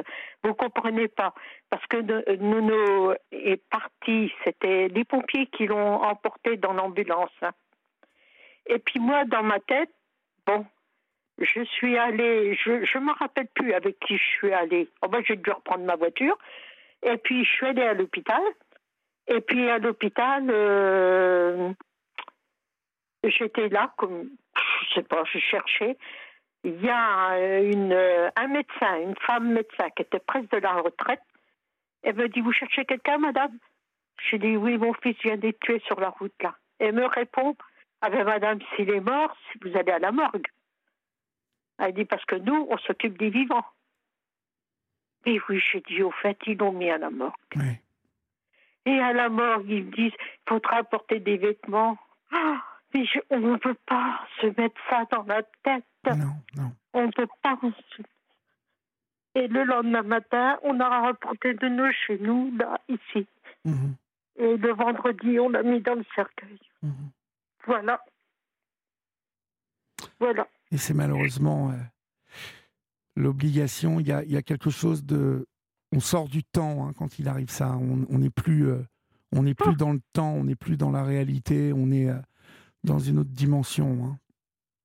Vous 0.44 0.53
comprenez 0.55 1.09
pas. 1.09 1.33
Parce 1.70 1.85
que 1.87 1.96
de- 2.03 2.37
Nono 2.37 3.14
est 3.33 3.62
parti. 3.70 4.31
C'était 4.44 4.88
les 4.88 5.05
pompiers 5.05 5.46
qui 5.46 5.66
l'ont 5.66 6.03
emporté 6.03 6.57
dans 6.59 6.74
l'ambulance. 6.74 7.31
hein. 7.40 7.53
Et 8.66 8.79
puis 8.79 9.00
moi, 9.00 9.24
dans 9.24 9.42
ma 9.42 9.59
tête, 9.61 9.90
bon, 10.46 10.66
je 11.40 11.64
suis 11.64 11.96
allée, 11.96 12.55
je 12.55 12.98
ne 12.98 13.05
me 13.05 13.12
rappelle 13.12 13.48
plus 13.48 13.72
avec 13.72 13.98
qui 14.00 14.16
je 14.16 14.22
suis 14.22 14.53
allée. 14.53 14.88
Oh 15.03 15.09
ben, 15.09 15.22
j'ai 15.26 15.37
dû 15.37 15.50
reprendre 15.50 15.85
ma 15.85 15.96
voiture. 15.96 16.37
Et 17.03 17.16
puis, 17.16 17.44
je 17.44 17.50
suis 17.50 17.66
allée 17.66 17.83
à 17.83 17.94
l'hôpital. 17.94 18.42
Et 19.26 19.40
puis, 19.40 19.68
à 19.70 19.79
l'hôpital, 19.79 20.46
euh, 20.50 21.72
j'étais 23.24 23.68
là, 23.68 23.92
comme, 23.96 24.29
je 24.55 24.94
sais 24.94 25.03
pas, 25.03 25.24
je 25.33 25.38
cherchais. 25.38 25.96
Il 26.62 26.85
y 26.85 26.90
a 26.90 27.61
une, 27.61 27.94
un 28.37 28.46
médecin, 28.48 29.00
une 29.00 29.16
femme 29.16 29.53
médecin 29.53 29.88
qui 29.96 30.03
était 30.03 30.18
presque 30.18 30.50
de 30.50 30.59
la 30.59 30.74
retraite. 30.74 31.22
Elle 32.03 32.16
me 32.16 32.29
dit, 32.29 32.40
vous 32.40 32.53
cherchez 32.53 32.85
quelqu'un, 32.85 33.18
madame? 33.18 33.57
J'ai 34.29 34.38
dit, 34.38 34.57
oui, 34.57 34.76
mon 34.76 34.92
fils 34.94 35.16
vient 35.22 35.38
d'être 35.38 35.61
tué 35.61 35.81
sur 35.87 35.98
la 36.00 36.11
route, 36.11 36.35
là. 36.42 36.55
Elle 36.79 36.94
me 36.94 37.07
répond, 37.07 37.57
ah 38.03 38.11
ben, 38.11 38.24
madame, 38.24 38.59
s'il 38.74 38.90
est 38.90 39.00
mort, 39.00 39.35
vous 39.62 39.76
allez 39.76 39.92
à 39.92 39.98
la 39.98 40.12
morgue. 40.12 40.46
Elle 41.80 41.94
dit, 41.94 42.04
parce 42.04 42.24
que 42.26 42.36
nous, 42.36 42.66
on 42.70 42.78
s'occupe 42.78 43.16
des 43.18 43.30
vivants. 43.30 43.64
Et 45.26 45.40
oui, 45.48 45.60
j'ai 45.72 45.80
dit, 45.82 46.02
au 46.02 46.10
fait, 46.10 46.38
ils 46.46 46.56
l'ont 46.58 46.72
mis 46.72 46.90
à 46.90 46.98
la 46.98 47.10
morgue. 47.10 47.34
Et 48.86 48.98
à 49.00 49.12
la 49.12 49.28
morgue, 49.28 49.68
ils 49.68 49.84
me 49.84 49.90
disent, 49.90 50.12
il 50.14 50.48
faudra 50.48 50.76
apporter 50.76 51.20
des 51.20 51.36
vêtements. 51.36 51.98
Ah, 52.32 52.62
Puis 52.90 53.06
je- 53.06 53.20
on 53.30 53.38
ne 53.38 53.56
peut 53.56 53.76
pas 53.86 54.20
se 54.40 54.46
mettre 54.60 54.80
ça 54.90 55.04
dans 55.12 55.22
la 55.22 55.42
tête. 55.62 55.84
Non, 56.06 56.34
non. 56.56 56.72
On 56.92 57.06
ne 57.06 57.12
peut 57.12 57.28
pas. 57.42 57.56
Et 59.36 59.46
le 59.46 59.62
lendemain 59.64 60.02
matin, 60.02 60.58
on 60.64 60.80
a 60.80 60.88
rapporté 60.88 61.54
de 61.54 61.68
nous 61.68 61.92
chez 61.92 62.18
nous, 62.18 62.52
là, 62.56 62.80
ici. 62.88 63.26
Mhm, 63.64 63.94
Et 64.36 64.56
le 64.56 64.72
vendredi, 64.72 65.38
on 65.38 65.50
l'a 65.50 65.62
mis 65.62 65.80
dans 65.80 65.94
le 65.94 66.04
cercueil. 66.16 66.58
mhm. 66.82 67.10
Voilà. 67.66 68.02
Voilà. 70.18 70.48
Et 70.72 70.76
c'est 70.78 70.94
malheureusement 70.94 71.70
euh, 71.70 71.74
l'obligation. 73.16 74.00
Il 74.00 74.06
y 74.09 74.12
a, 74.12 74.22
il 74.24 74.30
y 74.33 74.37
a 74.37 74.42
quelque 74.42 74.70
chose 74.70 75.04
de. 75.04 75.46
On 75.92 76.00
sort 76.00 76.28
du 76.28 76.44
temps 76.44 76.87
hein, 76.87 76.92
quand 76.96 77.18
il 77.18 77.26
arrive 77.28 77.50
ça. 77.50 77.76
On 77.76 78.18
n'est 78.18 78.30
plus, 78.30 78.68
euh, 78.68 78.78
on 79.33 79.42
n'est 79.42 79.54
plus 79.54 79.74
dans 79.74 79.92
le 79.92 80.00
temps. 80.12 80.33
On 80.35 80.44
n'est 80.44 80.54
plus 80.54 80.76
dans 80.76 80.92
la 80.92 81.02
réalité. 81.02 81.72
On 81.74 81.90
est 81.90 82.09
euh, 82.09 82.14
dans 82.85 82.98
une 83.00 83.18
autre 83.18 83.30
dimension. 83.30 84.04
hein. 84.04 84.18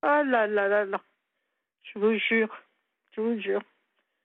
Ah 0.01 0.23
là 0.23 0.47
là 0.47 0.67
là 0.67 0.85
là. 0.85 1.01
Je 1.83 1.99
vous 1.99 2.17
jure. 2.17 2.49
Je 3.15 3.21
vous 3.21 3.39
jure. 3.39 3.61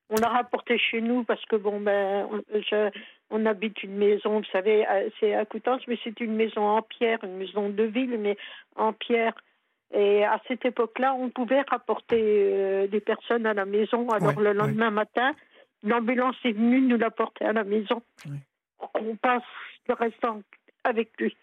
On 0.09 0.17
l'a 0.17 0.29
rapporté 0.31 0.77
chez 0.79 1.01
nous 1.01 1.23
parce 1.23 1.45
que, 1.47 1.55
bon, 1.57 1.81
ben, 1.81 2.27
on, 2.33 2.43
je- 2.55 2.91
on 3.31 3.47
habite 3.47 3.81
une 3.85 3.97
maison, 3.97 4.39
vous 4.41 4.45
savez, 4.51 4.85
c'est 5.21 5.35
à 5.35 5.45
Coutances, 5.45 5.87
mais 5.87 5.97
c'est 6.03 6.19
une 6.21 6.35
maison 6.35 6.63
en 6.67 6.83
pierre, 6.83 7.23
une 7.23 7.37
maison 7.37 7.69
de 7.69 7.85
ville, 7.85 8.19
mais 8.19 8.37
en 8.75 8.93
pierre. 8.93 9.35
Et 9.93 10.25
à 10.25 10.41
cette 10.47 10.65
époque-là, 10.65 11.15
on 11.15 11.31
pouvait 11.31 11.63
rapporter 11.63 12.21
euh, 12.21 12.87
des 12.87 13.01
personnes 13.01 13.47
à 13.47 13.55
la 13.55 13.65
maison. 13.65 14.09
Alors 14.09 14.37
Ouais, 14.37 14.45
le 14.45 14.53
lendemain 14.53 14.91
matin, 14.91 15.33
l'ambulance 15.83 16.37
est 16.45 16.53
venue 16.53 16.81
nous 16.81 16.97
la 16.97 17.11
porter 17.11 17.45
à 17.45 17.53
la 17.53 17.65
maison. 17.65 18.03
Ouais. 18.27 18.39
Qu'on 18.79 19.17
passe 19.17 19.43
le 19.89 19.95
restant 19.95 20.43
avec 20.85 21.11
lui. 21.21 21.37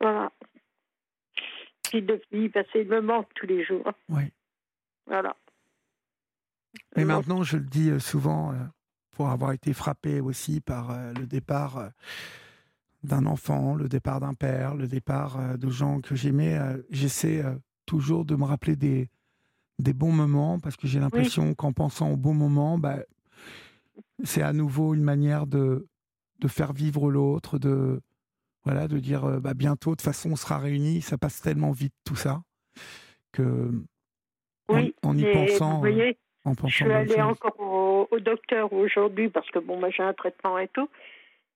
Voilà. 0.00 0.30
Puis 1.90 2.02
depuis, 2.02 2.48
ben, 2.48 2.64
il 2.74 2.88
me 2.88 3.00
manque 3.00 3.32
tous 3.34 3.46
les 3.46 3.64
jours. 3.64 3.90
Ouais. 4.08 4.30
Voilà. 5.06 5.36
Mais 6.96 7.04
manque. 7.04 7.26
maintenant, 7.26 7.42
je 7.42 7.56
le 7.56 7.64
dis 7.64 7.90
euh, 7.90 7.98
souvent, 7.98 8.52
euh, 8.52 8.56
pour 9.14 9.30
avoir 9.30 9.52
été 9.52 9.72
frappé 9.72 10.20
aussi 10.20 10.60
par 10.60 10.90
euh, 10.90 11.12
le 11.18 11.26
départ 11.26 11.78
euh, 11.78 11.88
d'un 13.04 13.26
enfant, 13.26 13.74
le 13.74 13.88
départ 13.88 14.20
d'un 14.20 14.34
père, 14.34 14.74
le 14.74 14.86
départ 14.86 15.38
euh, 15.38 15.56
de 15.56 15.68
gens 15.68 16.00
que 16.00 16.14
j'aimais, 16.14 16.56
euh, 16.58 16.82
j'essaie 16.90 17.44
euh, 17.44 17.54
toujours 17.86 18.24
de 18.24 18.34
me 18.34 18.44
rappeler 18.44 18.76
des, 18.76 19.08
des 19.78 19.92
bons 19.92 20.12
moments, 20.12 20.58
parce 20.58 20.76
que 20.76 20.86
j'ai 20.86 20.98
l'impression 21.00 21.54
qu'en 21.54 21.72
pensant 21.72 22.10
aux 22.10 22.16
bons 22.16 22.34
moments, 22.34 22.78
bah, 22.78 22.98
c'est 24.22 24.42
à 24.42 24.52
nouveau 24.52 24.94
une 24.94 25.02
manière 25.02 25.46
de, 25.46 25.86
de 26.40 26.48
faire 26.48 26.72
vivre 26.72 27.10
l'autre, 27.10 27.58
de, 27.58 28.00
voilà, 28.64 28.88
de 28.88 28.98
dire 28.98 29.40
bah, 29.40 29.54
bientôt, 29.54 29.90
de 29.90 29.96
toute 29.96 30.02
façon, 30.02 30.32
on 30.32 30.36
sera 30.36 30.58
réunis, 30.58 31.02
ça 31.02 31.18
passe 31.18 31.40
tellement 31.40 31.72
vite 31.72 31.94
tout 32.04 32.16
ça, 32.16 32.42
que 33.32 33.70
en- 34.68 34.74
Oui, 34.76 34.94
en, 35.02 35.16
y 35.18 35.24
pensant, 35.30 35.74
vous 35.74 35.78
voyez, 35.80 36.16
en 36.44 36.54
je 36.66 36.74
suis 36.74 36.84
allée 36.90 37.20
encore 37.20 37.60
au, 37.60 38.08
au 38.10 38.20
docteur 38.20 38.72
aujourd'hui 38.72 39.28
parce 39.28 39.50
que 39.50 39.58
bon, 39.58 39.78
moi 39.78 39.90
j'ai 39.90 40.02
un 40.02 40.14
traitement 40.14 40.58
et 40.58 40.68
tout. 40.68 40.88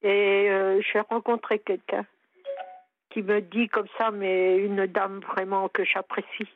Et 0.02 0.48
euh, 0.50 0.80
j'ai 0.80 1.00
rencontré 1.00 1.58
quelqu'un 1.58 2.06
qui 3.10 3.22
me 3.22 3.40
dit 3.40 3.68
comme 3.68 3.88
ça, 3.96 4.10
mais 4.10 4.58
une 4.58 4.86
dame 4.86 5.20
vraiment 5.20 5.68
que 5.68 5.84
j'apprécie. 5.84 6.48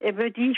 Elle 0.00 0.16
me 0.16 0.30
dit, 0.30 0.56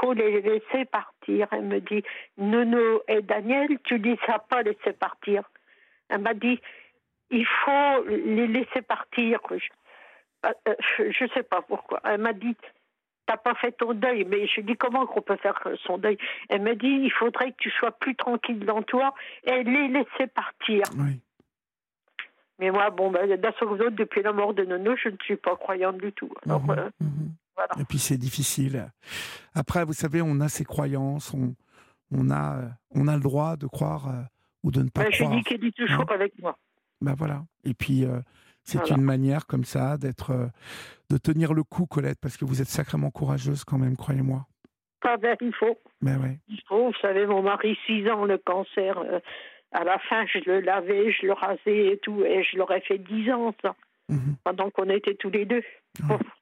faut 0.00 0.12
les 0.12 0.40
laisser 0.40 0.84
partir. 0.86 1.48
Elle 1.52 1.64
me 1.64 1.80
dit, 1.80 2.02
Nono 2.36 3.02
et 3.08 3.22
Daniel, 3.22 3.78
tu 3.84 3.98
dis 3.98 4.18
ça 4.26 4.38
pas 4.38 4.62
laisser 4.62 4.92
partir. 4.92 5.42
Elle 6.08 6.20
m'a 6.20 6.34
dit, 6.34 6.60
il 7.30 7.46
faut 7.46 8.04
les 8.06 8.46
laisser 8.46 8.82
partir. 8.82 9.40
Je, 9.50 9.68
euh, 10.46 10.74
je 10.98 11.26
sais 11.34 11.42
pas 11.42 11.62
pourquoi. 11.62 12.00
Elle 12.04 12.20
m'a 12.20 12.32
dit, 12.32 12.56
t'as 13.26 13.36
pas 13.36 13.54
fait 13.54 13.72
ton 13.72 13.92
deuil. 13.92 14.24
Mais 14.24 14.46
je 14.46 14.60
dis, 14.62 14.76
comment 14.76 15.06
qu'on 15.06 15.22
peut 15.22 15.36
faire 15.36 15.60
son 15.84 15.98
deuil? 15.98 16.18
Elle 16.48 16.62
me 16.62 16.74
dit, 16.74 17.00
il 17.02 17.12
faudrait 17.12 17.52
que 17.52 17.58
tu 17.58 17.70
sois 17.70 17.92
plus 17.92 18.16
tranquille 18.16 18.64
dans 18.64 18.82
toi 18.82 19.14
et 19.44 19.62
les 19.62 19.88
laisser 19.88 20.26
partir. 20.34 20.82
Oui. 20.96 21.20
Mais 22.58 22.70
moi, 22.70 22.90
bon, 22.90 23.10
ben, 23.10 23.28
d'un 23.40 23.52
seul 23.58 23.68
coup, 23.68 23.76
depuis 23.76 24.22
la 24.22 24.32
mort 24.32 24.52
de 24.54 24.64
Nono, 24.64 24.96
je 24.96 25.08
ne 25.10 25.16
suis 25.22 25.36
pas 25.36 25.56
croyante 25.56 25.98
du 25.98 26.12
tout. 26.12 26.30
Alors, 26.44 26.62
Mhm, 26.62 26.70
euh, 26.70 26.90
mhm. 27.00 27.30
voilà. 27.56 27.72
Et 27.80 27.84
puis 27.84 27.98
c'est 27.98 28.18
difficile. 28.18 28.90
Après, 29.54 29.84
vous 29.84 29.92
savez, 29.92 30.20
on 30.22 30.40
a 30.40 30.48
ses 30.48 30.64
croyances, 30.64 31.32
on, 31.34 31.54
on, 32.10 32.30
a, 32.30 32.58
euh, 32.58 32.68
on 32.94 33.06
a 33.08 33.14
le 33.14 33.20
droit 33.22 33.56
de 33.56 33.66
croire 33.66 34.08
euh, 34.08 34.22
ou 34.64 34.70
de 34.70 34.82
ne 34.82 34.88
pas 34.88 35.04
Ben, 35.04 35.12
je 35.12 35.22
croire. 35.22 35.36
dis 35.36 35.42
qu'il 35.44 35.64
est 35.64 35.76
toujours 35.76 36.00
Hein 36.10 36.14
avec 36.14 36.32
moi. 36.40 36.56
Ben 37.00 37.14
voilà. 37.14 37.44
Et 37.64 37.74
puis 37.74 38.04
euh, 38.04 38.18
c'est 38.64 38.78
Voilà. 38.78 38.96
une 38.96 39.02
manière 39.02 39.46
comme 39.46 39.64
ça 39.64 39.96
d'être, 39.96 40.50
de 41.10 41.16
tenir 41.16 41.54
le 41.54 41.62
coup, 41.62 41.86
Colette, 41.86 42.18
parce 42.20 42.36
que 42.36 42.44
vous 42.44 42.60
êtes 42.60 42.68
sacrément 42.68 43.10
courageuse 43.10 43.62
quand 43.64 43.78
même, 43.78 43.96
croyez-moi. 43.96 44.44
Ah 45.04 45.16
ben, 45.16 45.36
il 45.40 45.54
faut. 45.54 45.78
Ben 46.02 46.20
ouais. 46.20 46.40
Il 46.48 46.60
faut. 46.68 46.88
Vous 46.88 46.98
savez, 47.00 47.24
mon 47.24 47.40
mari, 47.40 47.78
6 47.86 48.08
ans, 48.10 48.24
le 48.24 48.36
cancer. 48.38 48.98
À 49.72 49.84
la 49.84 49.98
fin, 49.98 50.24
je 50.26 50.38
le 50.46 50.60
lavais, 50.60 51.12
je 51.12 51.26
le 51.26 51.32
rasais 51.32 51.86
et 51.92 51.98
tout. 51.98 52.24
Et 52.24 52.42
je 52.44 52.56
l'aurais 52.56 52.80
fait 52.80 52.98
10 52.98 53.30
ans, 53.32 53.54
ça, 53.62 53.74
Mhm. 54.08 54.36
pendant 54.44 54.70
qu'on 54.70 54.88
était 54.90 55.14
tous 55.14 55.30
les 55.30 55.44
deux. 55.44 55.62
Bon. 56.00 56.18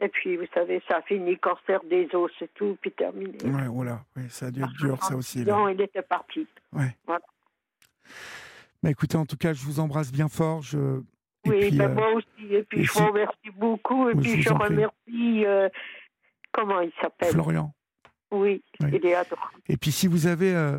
Et 0.00 0.08
puis, 0.08 0.36
vous 0.36 0.46
savez, 0.52 0.82
ça 0.88 0.96
a 0.98 1.02
fini 1.02 1.38
cancer 1.38 1.80
des 1.84 2.08
os 2.14 2.30
et 2.40 2.48
tout, 2.54 2.76
puis 2.80 2.90
terminé. 2.90 3.38
Ouais, 3.44 3.68
voilà. 3.68 4.00
Ça 4.28 4.46
a 4.46 4.50
dû 4.50 4.60
être 4.60 4.72
dur, 4.72 5.02
ça 5.02 5.14
aussi. 5.16 5.38
10 5.38 5.44
là. 5.44 5.56
ans, 5.56 5.68
il 5.68 5.80
était 5.80 6.02
parti. 6.02 6.46
Ouais. 6.72 6.96
Voilà. 7.06 7.24
Mais 8.82 8.90
écoutez, 8.90 9.16
en 9.16 9.24
tout 9.24 9.36
cas, 9.36 9.52
je 9.52 9.62
vous 9.64 9.78
embrasse 9.80 10.10
bien 10.12 10.28
fort. 10.28 10.62
Je... 10.62 11.00
Et 11.44 11.50
oui, 11.50 11.68
puis, 11.68 11.78
ben, 11.78 11.90
euh, 11.90 11.94
moi 11.94 12.10
aussi. 12.14 12.26
Et 12.54 12.62
puis, 12.64 12.80
et 12.80 12.84
je 12.84 12.90
si- 12.90 12.98
vous 12.98 13.06
remercie 13.06 13.50
beaucoup. 13.54 14.08
Et 14.10 14.14
puis, 14.16 14.42
je 14.42 14.52
remercie. 14.52 15.46
euh, 15.46 15.68
comment 16.52 16.80
il 16.80 16.92
s'appelle? 17.00 17.30
Florian. 17.32 17.72
Oui, 18.32 18.62
Oui. 18.80 18.90
il 18.92 19.06
est 19.06 19.14
adorable. 19.14 19.52
Et 19.68 19.76
puis 19.76 19.92
si 19.92 20.08
vous 20.08 20.26
avez 20.26 20.52
euh, 20.54 20.78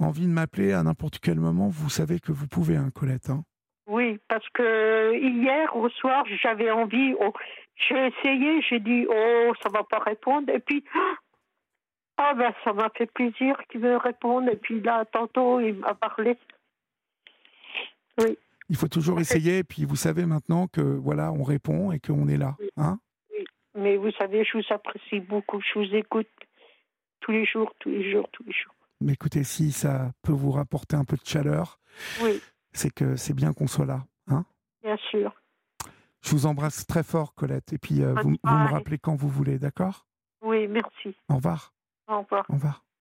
envie 0.00 0.26
de 0.26 0.32
m'appeler 0.32 0.72
à 0.72 0.82
n'importe 0.82 1.18
quel 1.20 1.38
moment, 1.38 1.68
vous 1.68 1.88
savez 1.90 2.20
que 2.20 2.32
vous 2.32 2.46
pouvez, 2.46 2.76
hein, 2.76 2.90
Colette. 2.94 3.30
hein. 3.30 3.44
Oui, 3.86 4.18
parce 4.28 4.48
que 4.50 5.14
hier 5.14 5.76
au 5.76 5.88
soir, 5.90 6.24
j'avais 6.42 6.70
envie. 6.70 7.14
oh, 7.20 7.32
j'ai 7.88 8.06
essayé, 8.06 8.62
j'ai 8.62 8.80
dit 8.80 9.06
oh 9.10 9.52
ça 9.62 9.68
va 9.68 9.82
pas 9.84 9.98
répondre. 9.98 10.50
Et 10.52 10.60
puis 10.60 10.82
ah 12.16 12.32
ben 12.34 12.52
ça 12.64 12.72
m'a 12.72 12.88
fait 12.96 13.10
plaisir 13.12 13.56
qu'il 13.68 13.80
me 13.80 13.96
réponde. 13.96 14.48
Et 14.48 14.56
puis 14.56 14.80
là 14.80 15.04
tantôt 15.12 15.60
il 15.60 15.74
m'a 15.74 15.94
parlé. 15.94 16.38
Oui, 18.20 18.38
Il 18.70 18.76
faut 18.76 18.88
toujours 18.88 19.20
essayer. 19.20 19.58
Et 19.58 19.64
puis 19.64 19.84
vous 19.84 19.96
savez 19.96 20.24
maintenant 20.24 20.66
que 20.66 20.80
voilà, 20.80 21.30
on 21.32 21.42
répond 21.42 21.92
et 21.92 22.00
qu'on 22.00 22.28
est 22.28 22.38
là. 22.38 22.56
Hein 22.76 22.98
mais 23.76 23.96
vous 23.96 24.12
savez, 24.12 24.44
je 24.44 24.56
vous 24.56 24.64
apprécie 24.70 25.20
beaucoup. 25.20 25.60
Je 25.60 25.78
vous 25.80 25.94
écoute 25.96 26.28
tous 27.20 27.32
les 27.32 27.44
jours, 27.44 27.74
tous 27.80 27.90
les 27.90 28.10
jours, 28.12 28.28
tous 28.32 28.44
les 28.44 28.52
jours. 28.52 28.74
Mais 29.04 29.12
écoutez, 29.12 29.44
si 29.44 29.70
ça 29.70 30.12
peut 30.22 30.32
vous 30.32 30.50
rapporter 30.50 30.96
un 30.96 31.04
peu 31.04 31.16
de 31.16 31.26
chaleur, 31.26 31.78
Oui, 32.22 32.40
c'est 32.72 32.90
que 32.90 33.16
c'est 33.16 33.34
bien 33.34 33.52
qu'on 33.52 33.66
soit 33.66 33.84
là. 33.84 34.06
Hein 34.28 34.46
bien 34.82 34.96
sûr. 34.96 35.34
Je 36.22 36.30
vous 36.30 36.46
embrasse 36.46 36.86
très 36.86 37.02
fort, 37.02 37.34
Colette. 37.34 37.74
Et 37.74 37.78
puis 37.78 38.02
euh, 38.02 38.14
vous, 38.22 38.36
vous 38.42 38.56
me 38.56 38.68
rappelez 38.70 38.98
quand 38.98 39.14
vous 39.14 39.28
voulez, 39.28 39.58
d'accord? 39.58 40.06
Oui, 40.40 40.66
merci. 40.68 41.14
Au 41.28 41.36
revoir. 41.36 41.74
Au 42.08 42.20
revoir. 42.20 42.46
Au 42.48 42.54
revoir. 42.54 42.83